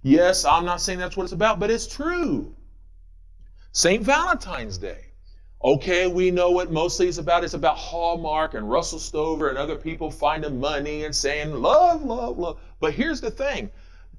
[0.00, 2.56] Yes, I'm not saying that's what it's about, but it's true.
[3.72, 4.02] St.
[4.02, 5.11] Valentine's Day.
[5.64, 7.44] Okay, we know what mostly it's about.
[7.44, 12.36] It's about Hallmark and Russell Stover and other people finding money and saying love, love,
[12.36, 12.58] love.
[12.80, 13.70] But here's the thing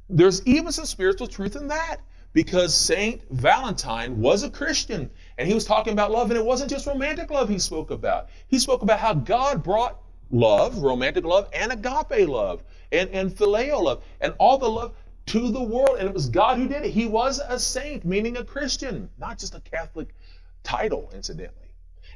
[0.10, 1.98] there's even some spiritual truth in that
[2.32, 6.70] because Saint Valentine was a Christian and he was talking about love, and it wasn't
[6.70, 8.30] just romantic love he spoke about.
[8.48, 10.00] He spoke about how God brought
[10.32, 15.52] love, romantic love, and agape love, and, and phileo love, and all the love to
[15.52, 15.98] the world.
[16.00, 16.92] And it was God who did it.
[16.92, 20.16] He was a saint, meaning a Christian, not just a Catholic
[20.64, 21.60] title, incidentally.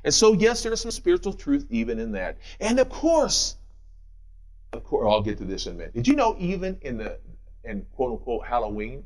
[0.04, 2.38] And so, yes, there's some spiritual truth even in that.
[2.60, 3.56] And of course,
[4.74, 5.94] of course, I'll get to this in a minute.
[5.94, 7.20] Did you know even in the
[7.64, 9.04] in quote unquote Halloween,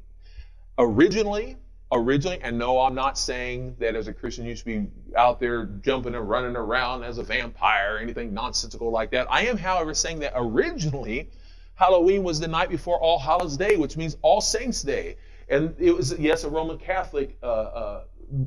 [0.77, 1.57] originally,
[1.91, 5.65] originally, and no, I'm not saying that as a Christian you should be out there
[5.65, 9.27] jumping and running around as a vampire or anything nonsensical like that.
[9.29, 11.29] I am, however, saying that originally
[11.75, 15.17] Halloween was the night before All Hallows Day, which means All Saints Day.
[15.49, 18.03] And it was, yes, a Roman Catholic uh, uh,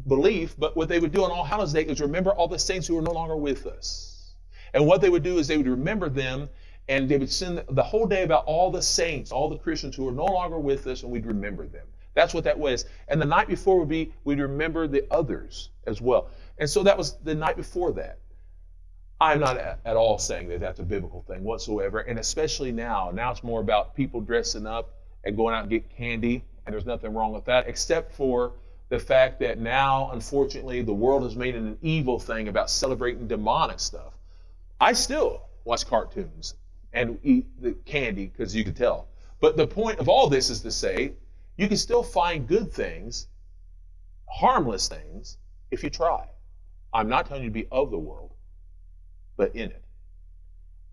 [0.07, 2.87] belief, but what they would do on All Hallows Day is remember all the saints
[2.87, 4.35] who are no longer with us.
[4.73, 6.49] And what they would do is they would remember them
[6.89, 10.07] and they would send the whole day about all the saints, all the Christians who
[10.09, 11.87] are no longer with us, and we'd remember them.
[12.15, 12.85] That's what that was.
[13.09, 16.29] And the night before would be we'd remember the others as well.
[16.59, 18.19] And so that was the night before that.
[19.21, 22.01] I'm not at all saying that that's a biblical thing whatsoever.
[22.01, 24.95] And especially now, now it's more about people dressing up
[25.25, 28.53] and going out and get candy, and there's nothing wrong with that, except for
[28.89, 33.27] the fact that now, unfortunately, the world has made it an evil thing about celebrating
[33.27, 34.15] demonic stuff.
[34.81, 36.55] I still watch cartoons
[36.93, 39.09] and eat the candy because you can tell.
[39.41, 41.13] But the point of all this is to say
[41.57, 43.29] you can still find good things,
[44.29, 45.39] harmless things,
[45.71, 46.29] if you try.
[46.93, 48.33] I'm not telling you to be of the world,
[49.37, 49.85] but in it.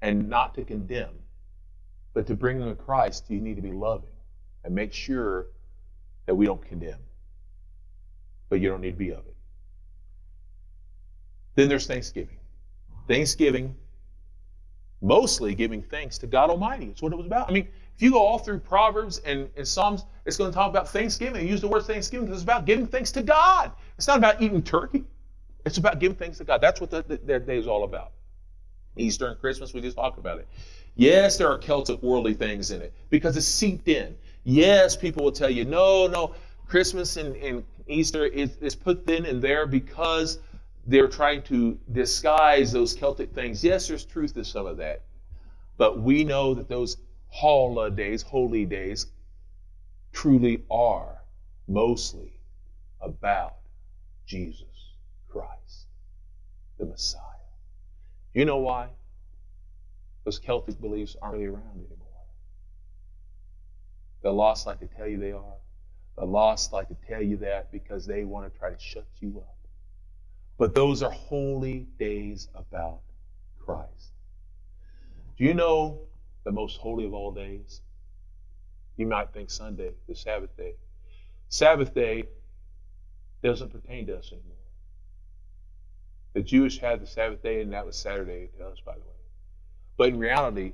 [0.01, 1.13] And not to condemn,
[2.13, 4.10] but to bring them to Christ, you need to be loving
[4.63, 5.47] and make sure
[6.25, 6.99] that we don't condemn.
[8.51, 9.35] But you don't need to be of it.
[11.55, 12.35] Then there's Thanksgiving.
[13.07, 13.73] Thanksgiving,
[15.01, 16.87] mostly giving thanks to God Almighty.
[16.87, 17.49] It's what it was about.
[17.49, 20.69] I mean, if you go all through Proverbs and, and Psalms, it's going to talk
[20.69, 21.35] about Thanksgiving.
[21.35, 23.71] They use the word Thanksgiving because it's about giving thanks to God.
[23.97, 25.05] It's not about eating turkey.
[25.65, 26.59] It's about giving thanks to God.
[26.59, 28.11] That's what the, the, their day is all about.
[28.97, 30.47] Easter and Christmas, we just talked about it.
[30.95, 34.17] Yes, there are Celtic worldly things in it because it's seeped in.
[34.43, 36.35] Yes, people will tell you, no, no,
[36.71, 40.39] Christmas and, and Easter is, is put then and there because
[40.87, 43.63] they're trying to disguise those Celtic things.
[43.63, 45.03] Yes, there's truth to some of that.
[45.77, 46.97] But we know that those
[47.29, 49.07] holidays, holy days,
[50.11, 51.21] truly are
[51.67, 52.33] mostly
[52.99, 53.55] about
[54.25, 54.93] Jesus
[55.29, 55.87] Christ,
[56.77, 57.21] the Messiah.
[58.33, 58.89] You know why?
[60.23, 62.07] Those Celtic beliefs aren't really around anymore.
[64.21, 65.55] The lost like to tell you they are.
[66.21, 69.39] The lost like to tell you that because they want to try to shut you
[69.39, 69.57] up.
[70.60, 72.99] But those are holy days about
[73.57, 74.12] Christ.
[75.36, 76.01] Do you know
[76.43, 77.81] the most holy of all days?
[78.97, 80.75] You might think Sunday, the Sabbath day.
[81.49, 82.25] Sabbath day
[83.41, 84.57] doesn't pertain to us anymore.
[86.34, 89.25] The Jewish had the Sabbath day, and that was Saturday to us, by the way.
[89.97, 90.73] But in reality,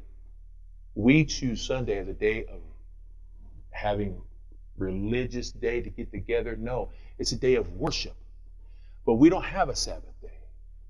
[0.93, 2.59] we choose Sunday as a day of
[3.69, 4.21] having
[4.77, 6.55] religious day to get together.
[6.55, 8.15] No, it's a day of worship.
[9.05, 10.27] But we don't have a Sabbath day.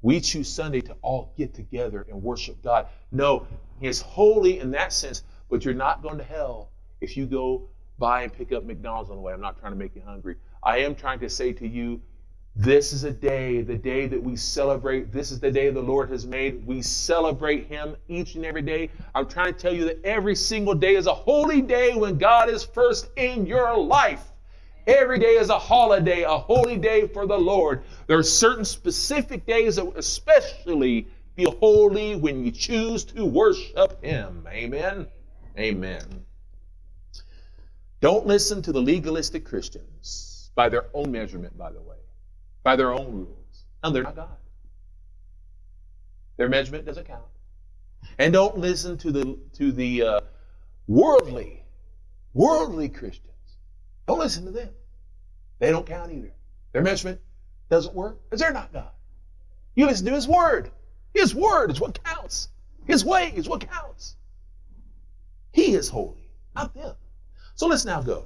[0.02, 2.88] We choose Sunday to all get together and worship God.
[3.12, 3.48] No,
[3.82, 6.72] it's holy in that sense, but you're not going to hell
[7.02, 7.70] if you go
[8.00, 9.34] by and pick up McDonald's on the way.
[9.34, 10.36] I'm not trying to make you hungry.
[10.64, 12.02] I am trying to say to you,
[12.60, 15.12] this is a day, the day that we celebrate.
[15.12, 16.66] This is the day the Lord has made.
[16.66, 18.90] We celebrate Him each and every day.
[19.14, 22.50] I'm trying to tell you that every single day is a holy day when God
[22.50, 24.32] is first in your life.
[24.88, 27.84] Every day is a holiday, a holy day for the Lord.
[28.08, 34.48] There are certain specific days that especially feel holy when you choose to worship Him.
[34.50, 35.06] Amen.
[35.60, 36.26] Amen.
[38.02, 41.98] Don't listen to the legalistic Christians by their own measurement, by the way
[42.68, 43.64] by their own rules.
[43.82, 44.38] And they're not God.
[46.36, 47.24] Their measurement doesn't count.
[48.18, 50.20] And don't listen to the to the uh,
[50.86, 51.64] worldly,
[52.34, 53.48] worldly Christians.
[54.06, 54.68] Don't listen to them.
[55.60, 56.34] They don't count either.
[56.74, 57.22] Their measurement
[57.70, 58.92] doesn't work because they're not God.
[59.76, 60.70] You listen to His Word.
[61.14, 62.50] His Word is what counts.
[62.86, 64.18] His way is what counts.
[65.54, 66.96] He is holy, not them.
[67.56, 68.26] So let's now go.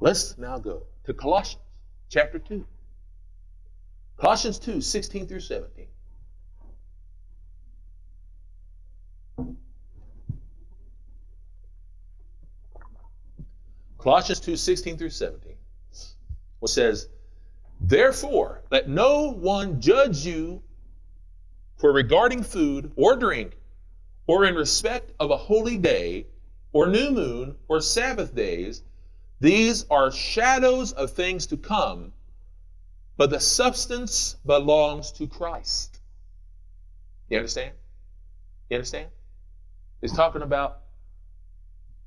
[0.00, 1.62] Let's now go to Colossians
[2.08, 2.66] chapter 2.
[4.16, 5.86] Colossians 2, 16 through 17.
[13.98, 15.54] Colossians 2, 16 through 17,
[16.60, 17.08] which says,
[17.80, 20.62] Therefore, let no one judge you
[21.78, 23.56] for regarding food or drink,
[24.26, 26.26] or in respect of a holy day,
[26.72, 28.82] or new moon, or Sabbath days,
[29.40, 32.12] these are shadows of things to come,
[33.16, 36.00] but the substance belongs to Christ.
[37.28, 37.72] You understand?
[38.70, 39.08] You understand?
[40.00, 40.78] He's talking about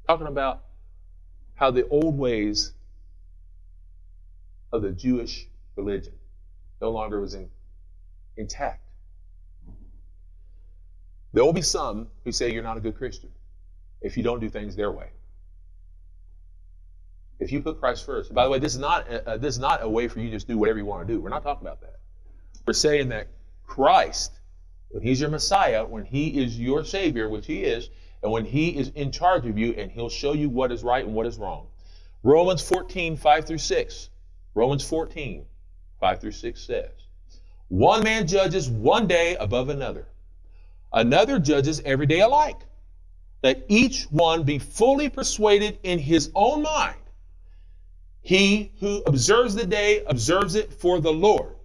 [0.08, 0.64] talking about
[1.56, 2.74] how the old ways
[4.72, 6.14] of the Jewish religion
[6.82, 7.50] no longer was in,
[8.38, 8.88] intact.
[11.34, 13.30] There will be some who say you're not a good Christian
[14.02, 15.10] if you don't do things their way.
[17.40, 18.34] If you put Christ first.
[18.34, 20.36] By the way, this is not a, this is not a way for you to
[20.36, 21.20] just do whatever you want to do.
[21.20, 22.00] We're not talking about that.
[22.66, 23.28] We're saying that
[23.66, 24.40] Christ,
[24.90, 27.90] when He's your Messiah, when He is your Savior, which He is,
[28.24, 31.06] and when He is in charge of you, and He'll show you what is right
[31.06, 31.68] and what is wrong.
[32.24, 34.10] Romans 14, 5 through 6.
[34.56, 35.46] Romans 14,
[36.00, 36.90] 5 through 6 says,
[37.68, 40.08] One man judges one day above another,
[40.92, 42.62] another judges every day alike.
[43.44, 46.98] Let each one be fully persuaded in his own mind.
[48.28, 51.56] He who observes the day observes it for the Lord.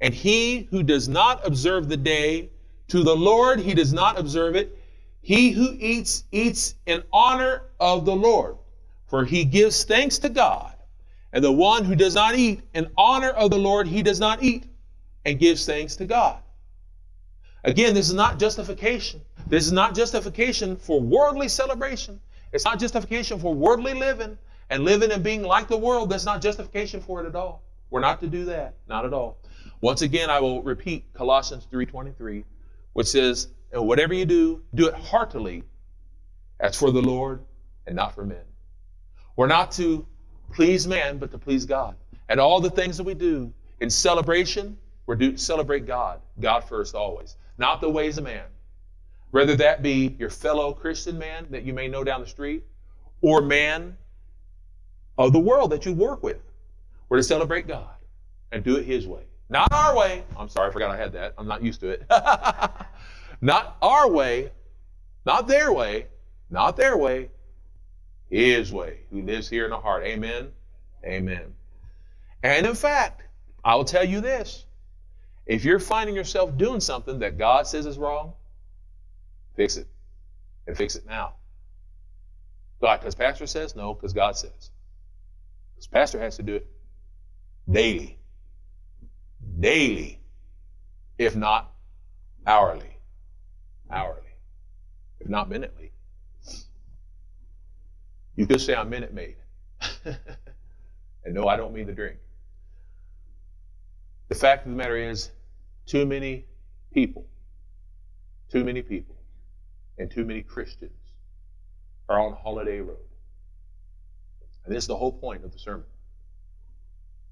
[0.00, 2.48] And he who does not observe the day,
[2.88, 4.78] to the Lord he does not observe it.
[5.20, 8.56] He who eats, eats in honor of the Lord,
[9.08, 10.72] for he gives thanks to God.
[11.34, 14.42] And the one who does not eat in honor of the Lord, he does not
[14.42, 14.64] eat
[15.26, 16.38] and gives thanks to God.
[17.62, 19.20] Again, this is not justification.
[19.48, 22.18] This is not justification for worldly celebration.
[22.54, 24.38] It's not justification for worldly living
[24.70, 27.62] and living and being like the world, that's not justification for it at all.
[27.90, 29.38] We're not to do that, not at all.
[29.80, 32.44] Once again, I will repeat Colossians 3:23,
[32.92, 35.64] which says, "And whatever you do, do it heartily,
[36.60, 37.44] as for the Lord
[37.86, 38.44] and not for men."
[39.36, 40.06] We're not to
[40.52, 41.96] please man, but to please God.
[42.28, 46.20] And all the things that we do in celebration, we're to celebrate God.
[46.38, 47.36] God first always.
[47.58, 48.46] Not the ways of man.
[49.32, 52.64] Whether that be your fellow Christian man that you may know down the street,
[53.20, 53.96] or man
[55.20, 56.38] of the world that you work with.
[57.08, 57.94] We're to celebrate God
[58.52, 59.22] and do it His way.
[59.50, 60.24] Not our way.
[60.36, 61.34] I'm sorry, I forgot I had that.
[61.36, 62.06] I'm not used to it.
[63.40, 64.50] not our way,
[65.26, 66.06] not their way,
[66.48, 67.28] not their way,
[68.30, 70.04] His way, who lives here in the heart.
[70.04, 70.48] Amen.
[71.04, 71.52] Amen.
[72.42, 73.22] And in fact,
[73.62, 74.64] I will tell you this
[75.44, 78.32] if you're finding yourself doing something that God says is wrong,
[79.54, 79.86] fix it.
[80.66, 81.34] And fix it now.
[82.78, 82.96] Why?
[82.96, 83.76] Because Pastor says?
[83.76, 84.70] No, because God says.
[85.80, 86.66] Because Pastor has to do it
[87.70, 88.18] daily.
[89.58, 90.20] Daily.
[91.16, 91.72] If not
[92.46, 92.98] hourly.
[93.90, 94.20] Hourly.
[95.20, 95.92] If not minutely.
[98.36, 99.36] You could say I'm minute maid.
[100.04, 102.18] and no, I don't mean the drink.
[104.28, 105.30] The fact of the matter is,
[105.86, 106.44] too many
[106.92, 107.26] people,
[108.50, 109.16] too many people,
[109.98, 110.92] and too many Christians
[112.08, 113.09] are on holiday road.
[114.64, 115.86] And this is the whole point of the sermon.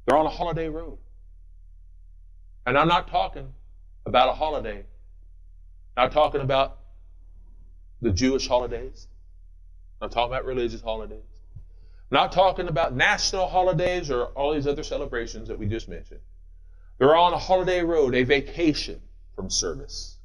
[0.07, 0.99] They're on a holiday road.
[2.67, 3.53] And I'm not talking
[4.07, 4.85] about a holiday.
[5.97, 6.79] I'm not talking about
[8.01, 9.07] the Jewish holidays.
[10.01, 11.23] I'm talking about religious holidays.
[12.11, 16.21] Not talking about national holidays or all these other celebrations that we just mentioned.
[16.99, 19.01] They're on a holiday road, a vacation
[19.37, 20.17] from service,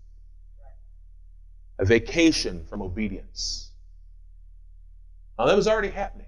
[1.77, 3.69] a vacation from obedience.
[5.37, 6.27] Now, that was already happening.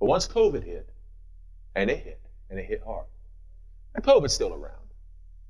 [0.00, 0.90] But once COVID hit,
[1.76, 3.06] and it hit, and it hit hard,
[3.94, 4.74] and COVID's still around.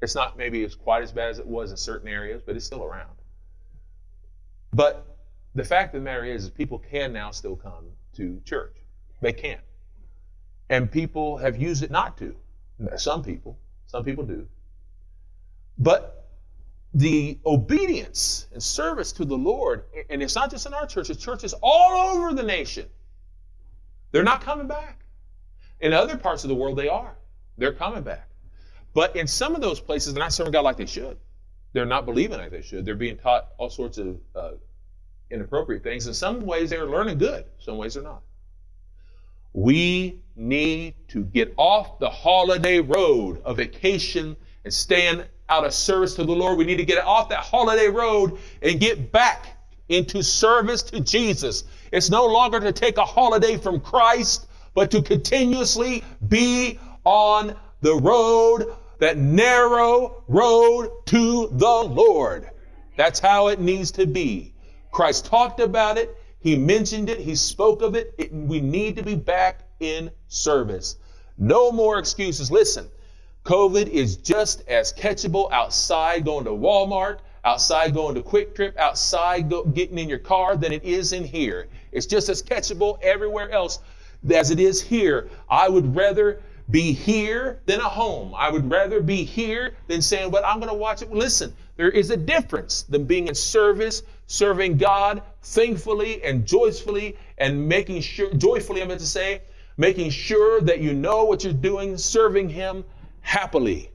[0.03, 2.65] It's not maybe as quite as bad as it was in certain areas, but it's
[2.65, 3.17] still around.
[4.73, 5.07] But
[5.55, 8.77] the fact of the matter is, is people can now still come to church.
[9.21, 9.59] They can.
[10.69, 12.35] And people have used it not to.
[12.97, 13.59] Some people.
[13.87, 14.49] Some people do.
[15.79, 16.29] But
[16.95, 21.23] the obedience and service to the Lord, and it's not just in our church, it's
[21.23, 22.87] churches all over the nation.
[24.13, 25.01] They're not coming back.
[25.81, 27.17] In other parts of the world, they are.
[27.57, 28.29] They're coming back.
[28.93, 31.19] But in some of those places, they're not serving God like they should.
[31.73, 32.85] They're not believing like they should.
[32.85, 34.53] They're being taught all sorts of uh,
[35.31, 36.07] inappropriate things.
[36.07, 37.45] In some ways, they're learning good.
[37.59, 38.23] Some ways, they're not.
[39.53, 46.15] We need to get off the holiday road of vacation and stand out of service
[46.15, 46.59] to the Lord.
[46.59, 49.60] We need to get off that holiday road and get back
[49.91, 51.65] into service to Jesus.
[51.93, 57.95] It's no longer to take a holiday from Christ, but to continuously be on the
[57.95, 62.49] road, that narrow road to the Lord.
[62.97, 64.55] That's how it needs to be.
[64.93, 66.15] Christ talked about it.
[66.39, 67.19] He mentioned it.
[67.19, 68.15] He spoke of it.
[68.17, 70.97] it we need to be back in service.
[71.37, 72.51] No more excuses.
[72.51, 72.89] Listen,
[73.45, 79.65] COVID is just as catchable outside going to Walmart, outside going to QuikTrip, outside go,
[79.65, 81.69] getting in your car than it is in here.
[81.93, 83.79] It's just as catchable everywhere else
[84.33, 85.29] as it is here.
[85.49, 88.35] I would rather be here than at home.
[88.37, 91.13] I would rather be here than saying, but I'm going to watch it.
[91.13, 97.69] Listen, there is a difference than being in service, serving God thankfully and joyfully, and
[97.69, 99.43] making sure, joyfully, I meant to say,
[99.77, 102.85] making sure that you know what you're doing, serving Him
[103.23, 103.91] happily.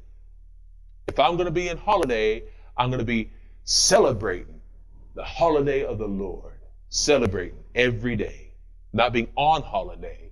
[1.08, 2.43] If I'm going to be in holiday,
[2.75, 3.31] I'm going to be
[3.65, 4.62] celebrating
[5.13, 8.54] the holiday of the Lord, celebrating every day,
[8.93, 10.32] not being on holiday,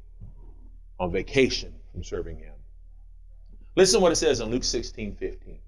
[0.99, 2.53] on vacation from serving Him.
[3.75, 5.59] Listen what it says in Luke 16 15.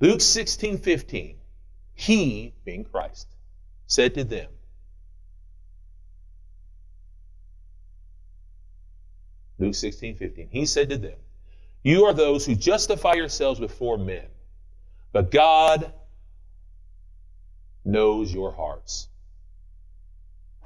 [0.00, 1.36] Luke 16 15.
[1.94, 3.28] He, being Christ,
[3.86, 4.50] said to them,
[9.58, 10.48] Luke 16 15.
[10.50, 11.14] He said to them,
[11.84, 14.24] you are those who justify yourselves before men,
[15.14, 15.92] but God
[17.84, 19.08] knows your hearts.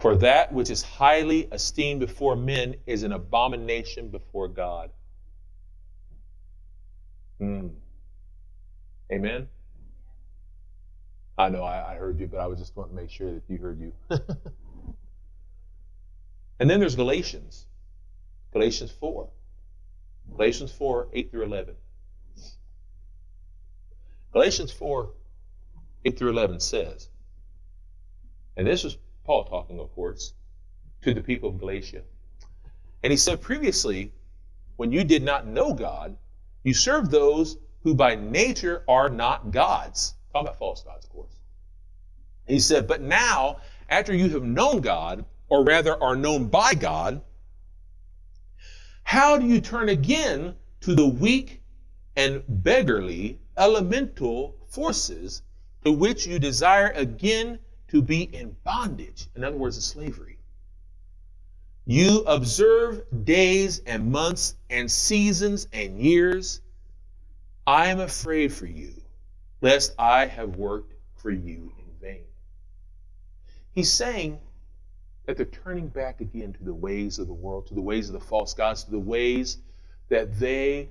[0.00, 4.90] For that which is highly esteemed before men is an abomination before God.
[7.38, 7.72] Mm.
[9.12, 9.48] Amen?
[11.36, 13.42] I know I, I, heard you, but I was just wanting to make sure that
[13.48, 13.92] you heard you.
[16.58, 17.66] and then there's Galatians.
[18.54, 19.28] Galatians 4.
[20.30, 21.74] Galatians 4, 8 through 11.
[24.32, 25.10] Galatians 4,
[26.04, 27.08] 8 through 11 says,
[28.56, 30.34] and this was Paul talking, of course,
[31.02, 32.02] to the people of Galatia.
[33.02, 34.12] And he said, previously,
[34.76, 36.16] when you did not know God,
[36.64, 40.14] you served those who by nature are not gods.
[40.32, 41.38] Talking about false gods, of course.
[42.46, 43.58] He said, but now,
[43.88, 47.22] after you have known God, or rather are known by God,
[49.02, 51.62] how do you turn again to the weak
[52.18, 55.40] and beggarly elemental forces
[55.84, 59.28] to which you desire again to be in bondage?
[59.36, 60.36] In other words, a slavery.
[61.86, 66.60] You observe days and months and seasons and years.
[67.68, 68.94] I am afraid for you,
[69.60, 72.24] lest I have worked for you in vain.
[73.70, 74.40] He's saying
[75.26, 78.14] that they're turning back again to the ways of the world, to the ways of
[78.14, 79.58] the false gods, to the ways
[80.08, 80.88] that they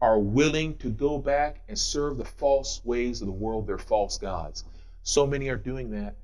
[0.00, 4.18] are willing to go back and serve the false ways of the world, their false
[4.18, 4.64] gods.
[5.02, 6.16] So many are doing that.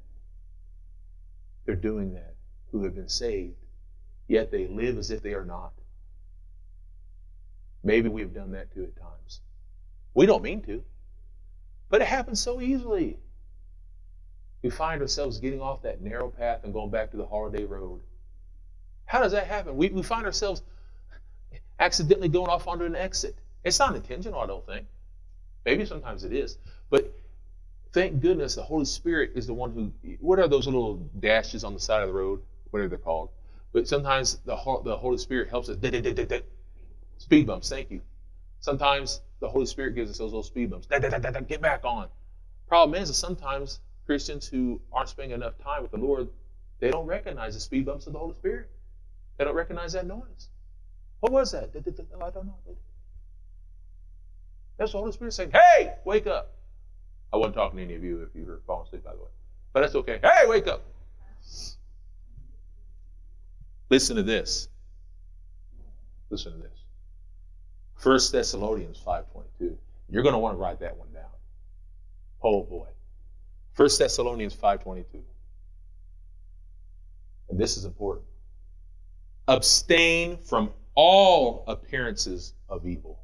[1.64, 2.34] They're doing that
[2.70, 3.56] who have been saved,
[4.28, 5.72] yet they live as if they are not.
[7.82, 9.40] Maybe we've done that too at times.
[10.14, 10.82] We don't mean to,
[11.88, 13.18] but it happens so easily
[14.66, 18.00] we find ourselves getting off that narrow path and going back to the holiday road.
[19.04, 19.76] How does that happen?
[19.76, 20.62] We, we find ourselves
[21.78, 23.38] accidentally going off onto an exit.
[23.66, 24.86] It's not intentional, I don't think.
[25.64, 26.56] Maybe sometimes it is.
[26.88, 27.12] But
[27.92, 29.90] thank goodness the Holy Spirit is the one who,
[30.20, 32.42] what are those little dashes on the side of the road?
[32.70, 33.30] Whatever they're called.
[33.72, 34.54] But sometimes the,
[34.84, 35.78] the Holy Spirit helps us.
[37.18, 38.02] Speed bumps, thank you.
[38.60, 40.86] Sometimes the Holy Spirit gives us those little speed bumps.
[40.86, 42.06] Get back on.
[42.68, 46.28] Problem is sometimes Christians who aren't spending enough time with the Lord,
[46.78, 48.70] they don't recognize the speed bumps of the Holy Spirit.
[49.38, 50.50] They don't recognize that noise.
[51.18, 51.70] What was that?
[51.74, 52.54] I don't know.
[54.76, 56.52] That's the Holy Spirit saying, Hey, wake up.
[57.32, 59.28] I wasn't talking to any of you if you were falling asleep, by the way.
[59.72, 60.20] But that's okay.
[60.22, 60.82] Hey, wake up.
[63.90, 64.68] Listen to this.
[66.30, 66.76] Listen to this.
[68.02, 69.76] 1 Thessalonians 5.22.
[70.08, 71.24] You're going to want to write that one down.
[72.42, 72.86] Oh boy.
[73.76, 75.04] 1 Thessalonians 5.22.
[77.50, 78.26] And this is important.
[79.48, 83.20] Abstain from all appearances of evil.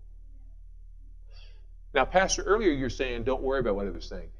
[1.94, 4.30] Now, Pastor, earlier you're saying don't worry about what others think.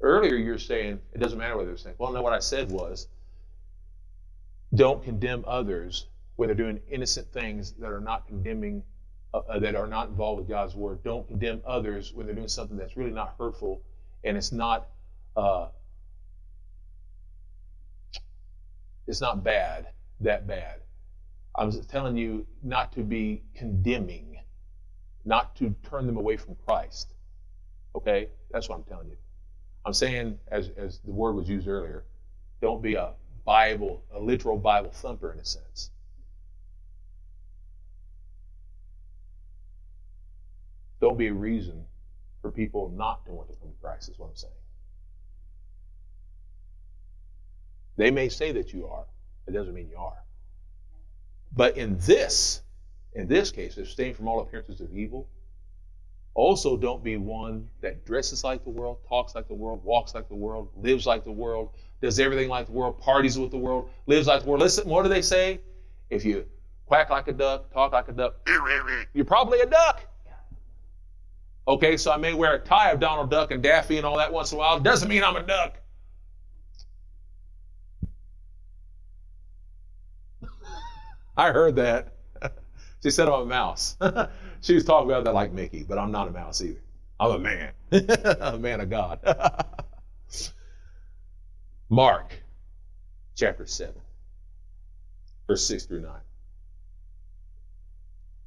[0.00, 1.98] Earlier you're saying it doesn't matter what others think.
[1.98, 3.08] Well, no, what I said was
[4.74, 6.06] don't condemn others
[6.36, 8.82] when they're doing innocent things that are not condemning,
[9.32, 11.02] uh, uh that are not involved with God's word.
[11.02, 13.82] Don't condemn others when they're doing something that's really not hurtful
[14.24, 14.88] and it's not
[15.36, 15.68] uh,
[19.06, 19.86] it's not bad
[20.20, 20.80] that bad.
[21.54, 24.37] I was telling you not to be condemning,
[25.28, 27.12] not to turn them away from Christ.
[27.94, 29.16] Okay, that's what I'm telling you.
[29.84, 32.04] I'm saying, as as the word was used earlier,
[32.60, 33.12] don't be a
[33.44, 35.90] Bible, a literal Bible thumper in a sense.
[41.00, 41.84] Don't be a reason
[42.42, 44.52] for people not to want to come to Christ, is what I'm saying.
[47.96, 49.04] They may say that you are,
[49.46, 50.24] it doesn't mean you are.
[51.54, 52.62] But in this,
[53.18, 55.28] in this case, abstain from all appearances of evil.
[56.34, 60.28] Also, don't be one that dresses like the world, talks like the world, walks like
[60.28, 63.90] the world, lives like the world, does everything like the world, parties with the world,
[64.06, 64.62] lives like the world.
[64.62, 65.60] Listen, what do they say?
[66.10, 66.46] If you
[66.86, 68.36] quack like a duck, talk like a duck,
[69.14, 70.06] you're probably a duck.
[71.66, 74.32] Okay, so I may wear a tie of Donald Duck and Daffy and all that
[74.32, 74.78] once in a while.
[74.78, 75.74] Doesn't mean I'm a duck.
[81.36, 82.17] I heard that.
[83.02, 83.96] She said I'm a mouse.
[84.60, 86.80] she was talking about that like Mickey, but I'm not a mouse either.
[87.20, 89.20] I'm a man, a man of God.
[91.88, 92.34] Mark
[93.34, 93.94] chapter 7,
[95.46, 96.12] verse 6 through 9.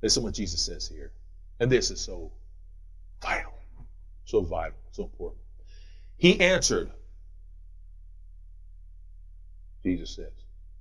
[0.01, 1.11] Listen what Jesus says here.
[1.59, 2.31] And this is so
[3.21, 3.53] Vital.
[4.25, 5.41] So vital, so important.
[6.17, 6.91] He answered,
[9.83, 10.31] Jesus says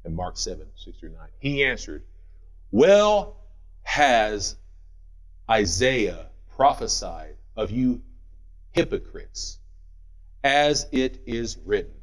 [0.04, 1.18] in Mark 7, 6 through 9.
[1.38, 2.04] He answered,
[2.70, 3.36] Well
[3.90, 4.54] has
[5.50, 8.02] Isaiah prophesied of you
[8.70, 9.58] hypocrites,
[10.44, 11.96] as it is written.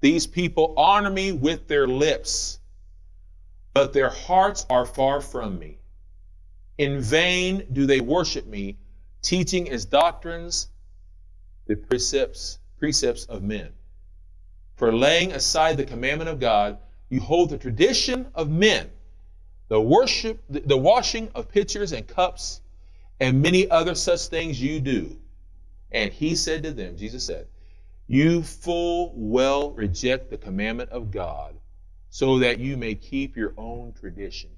[0.00, 2.58] These people honor me with their lips,
[3.74, 5.78] but their hearts are far from me.
[6.78, 8.78] In vain do they worship me
[9.20, 10.68] teaching as doctrines
[11.66, 13.74] the precepts, precepts of men.
[14.76, 16.78] For laying aside the commandment of God,
[17.10, 18.88] you hold the tradition of men,
[19.68, 22.60] the worship, the washing of pitchers and cups,
[23.20, 25.16] and many other such things you do.
[25.90, 27.46] And he said to them, Jesus said,
[28.06, 31.54] You full well reject the commandment of God,
[32.10, 34.50] so that you may keep your own tradition.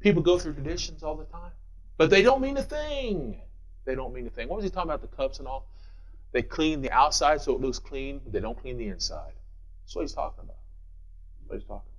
[0.00, 1.52] People go through traditions all the time,
[1.96, 3.40] but they don't mean a thing
[3.84, 4.48] they don't mean a thing.
[4.48, 5.00] What was he talking about?
[5.00, 5.66] The cups and all?
[6.32, 9.32] They clean the outside so it looks clean, but they don't clean the inside.
[9.82, 10.56] That's what he's talking about.
[11.46, 11.89] what he's talking about.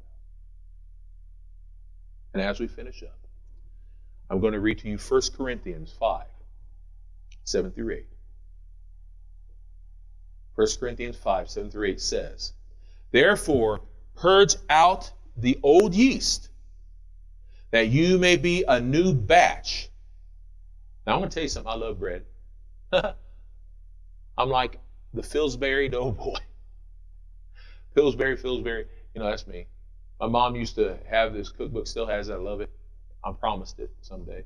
[2.33, 3.17] And as we finish up,
[4.29, 6.25] I'm going to read to you 1 Corinthians 5,
[7.43, 8.05] 7 through 8.
[10.55, 12.53] 1 Corinthians 5, 7 through 8 says,
[13.11, 13.81] Therefore,
[14.15, 16.49] purge out the old yeast,
[17.71, 19.89] that you may be a new batch.
[21.05, 21.71] Now, I'm going to tell you something.
[21.71, 22.23] I love bread.
[24.37, 24.79] I'm like
[25.13, 26.39] the Pillsbury doughboy.
[27.95, 28.85] Pillsbury, Pillsbury.
[29.13, 29.67] You know, that's me.
[30.21, 32.33] My mom used to have this cookbook, still has it.
[32.33, 32.69] I love it.
[33.23, 34.43] I'm promised it someday.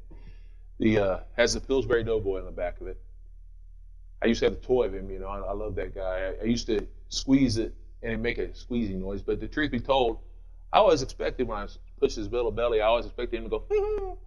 [0.79, 2.97] The uh, has the Pillsbury Doughboy on the back of it.
[4.23, 5.09] I used to have the toy of him.
[5.09, 6.33] You know, I, I love that guy.
[6.39, 9.21] I, I used to squeeze it and it make a squeezing noise.
[9.21, 10.19] But the truth be told,
[10.71, 11.67] I always expected when I
[11.99, 14.17] pushed his little belly, I always expected him to go.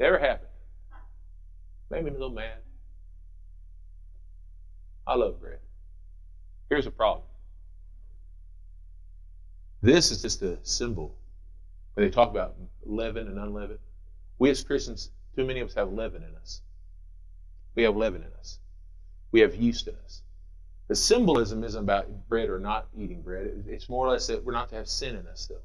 [0.00, 0.48] Never happened.
[1.90, 2.58] Made me a little mad.
[5.06, 5.58] I love bread.
[6.70, 7.26] Here's the problem.
[9.86, 11.14] This is just a symbol.
[11.94, 13.78] When they talk about leaven and unleavened,
[14.36, 16.60] we as Christians, too many of us have leaven in us.
[17.76, 18.58] We have leaven in us.
[19.30, 20.22] We have yeast in us.
[20.88, 23.64] The symbolism isn't about bread or not eating bread.
[23.68, 25.62] It's more or less that we're not to have sin in us still.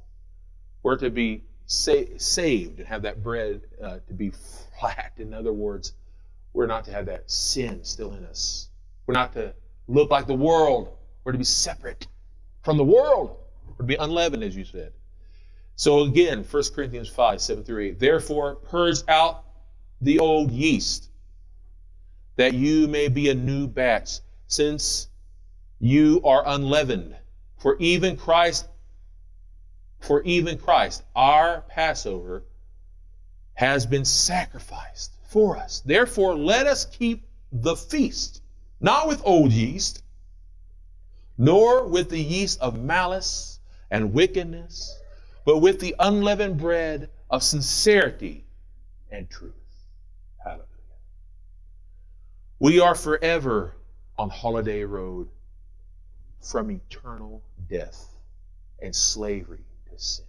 [0.84, 4.34] We're to be sa- saved and have that bread uh, to be
[4.80, 5.14] flat.
[5.18, 5.94] In other words,
[6.54, 8.70] we're not to have that sin still in us.
[9.08, 9.56] We're not to
[9.88, 10.96] look like the world.
[11.24, 12.06] We're to be separate
[12.62, 13.41] from the world.
[13.82, 14.94] We're be unleavened, as you said.
[15.76, 18.00] So again, 1 Corinthians 5, 7 through 8.
[18.00, 19.44] Therefore, purge out
[20.00, 21.10] the old yeast,
[22.36, 25.08] that you may be a new batch, since
[25.80, 27.16] you are unleavened.
[27.58, 28.68] For even Christ,
[30.00, 32.44] for even Christ, our Passover,
[33.56, 35.82] has been sacrificed for us.
[35.84, 38.44] Therefore, let us keep the feast,
[38.80, 40.04] not with old yeast,
[41.36, 43.51] nor with the yeast of malice
[43.92, 44.98] and wickedness,
[45.46, 48.46] but with the unleavened bread of sincerity
[49.12, 49.54] and truth.
[50.44, 50.66] Hallelujah.
[52.60, 53.76] We are forever
[54.18, 55.28] on holiday road
[56.42, 58.08] from eternal death
[58.82, 60.26] and slavery to sin.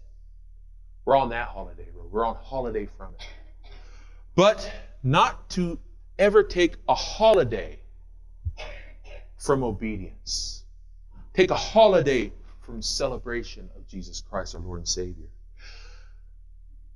[1.04, 2.10] We're on that holiday road.
[2.10, 3.26] We're on holiday from it.
[4.34, 4.70] But
[5.02, 5.78] not to
[6.18, 7.78] ever take a holiday
[9.36, 10.64] from obedience.
[11.34, 12.32] Take a holiday
[12.72, 15.28] from celebration of Jesus Christ, our Lord and Savior.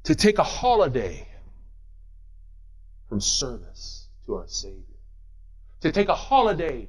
[0.04, 1.28] To take a holiday
[3.10, 4.80] from service to our Savior.
[5.82, 6.88] To take a holiday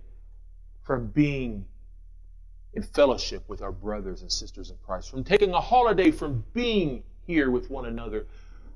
[0.83, 1.65] from being
[2.71, 7.03] in fellowship with our brothers and sisters in Christ, from taking a holiday from being
[7.25, 8.25] here with one another,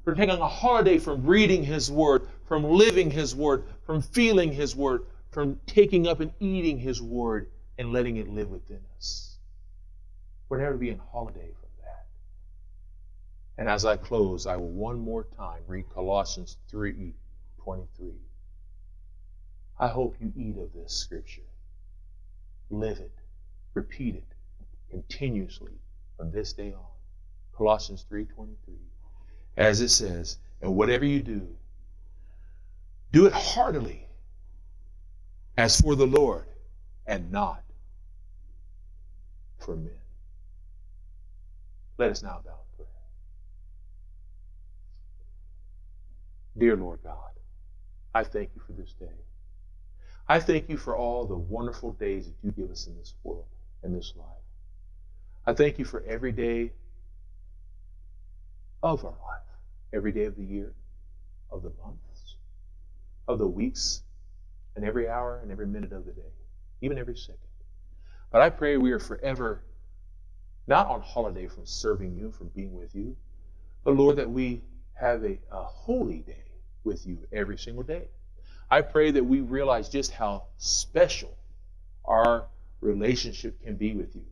[0.03, 4.75] from taking a holiday from reading His Word, from living His Word, from feeling His
[4.75, 9.30] Word, from taking up and eating His Word and letting it live within us.
[10.51, 12.05] We're never to be on holiday from that.
[13.57, 17.13] And as I close, I will one more time read Colossians 3
[17.63, 18.11] 23.
[19.79, 21.47] I hope you eat of this scripture.
[22.69, 23.13] Live it
[23.73, 24.35] Repeat it
[24.89, 25.71] continuously
[26.17, 26.85] from this day on.
[27.53, 28.75] Colossians 3:23.
[29.55, 31.55] As it says, and whatever you do,
[33.13, 34.09] do it heartily
[35.55, 36.49] as for the Lord
[37.05, 37.63] and not
[39.57, 39.93] for men.
[42.01, 42.87] Let us now bow in prayer.
[46.57, 47.29] Dear Lord God,
[48.11, 49.05] I thank you for this day.
[50.27, 53.45] I thank you for all the wonderful days that you give us in this world
[53.83, 54.25] and this life.
[55.45, 56.71] I thank you for every day
[58.81, 59.47] of our life,
[59.93, 60.73] every day of the year,
[61.51, 62.35] of the months,
[63.27, 64.01] of the weeks,
[64.75, 66.33] and every hour and every minute of the day,
[66.81, 67.37] even every second.
[68.31, 69.61] But I pray we are forever
[70.67, 73.15] not on holiday from serving you, from being with you,
[73.83, 74.61] but Lord, that we
[74.93, 76.43] have a, a holy day
[76.83, 78.07] with you every single day.
[78.69, 81.35] I pray that we realize just how special
[82.05, 82.47] our
[82.79, 84.25] relationship can be with you.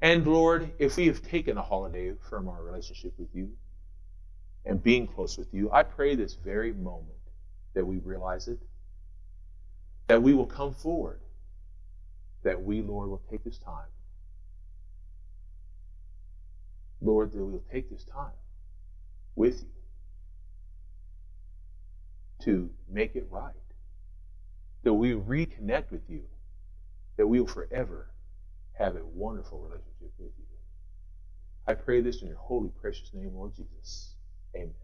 [0.00, 3.50] And Lord, if we have taken a holiday from our relationship with you
[4.64, 7.08] and being close with you, I pray this very moment
[7.74, 8.58] that we realize it,
[10.08, 11.20] that we will come forward,
[12.42, 13.86] that we, Lord, will take this time.
[17.02, 18.32] Lord, that we will take this time
[19.34, 19.68] with you
[22.44, 23.52] to make it right,
[24.82, 26.22] that we reconnect with you
[27.16, 28.10] that we will forever
[28.72, 30.44] have a wonderful relationship with you.
[31.66, 34.14] I pray this in your holy, precious name, Lord Jesus.
[34.56, 34.74] Amen.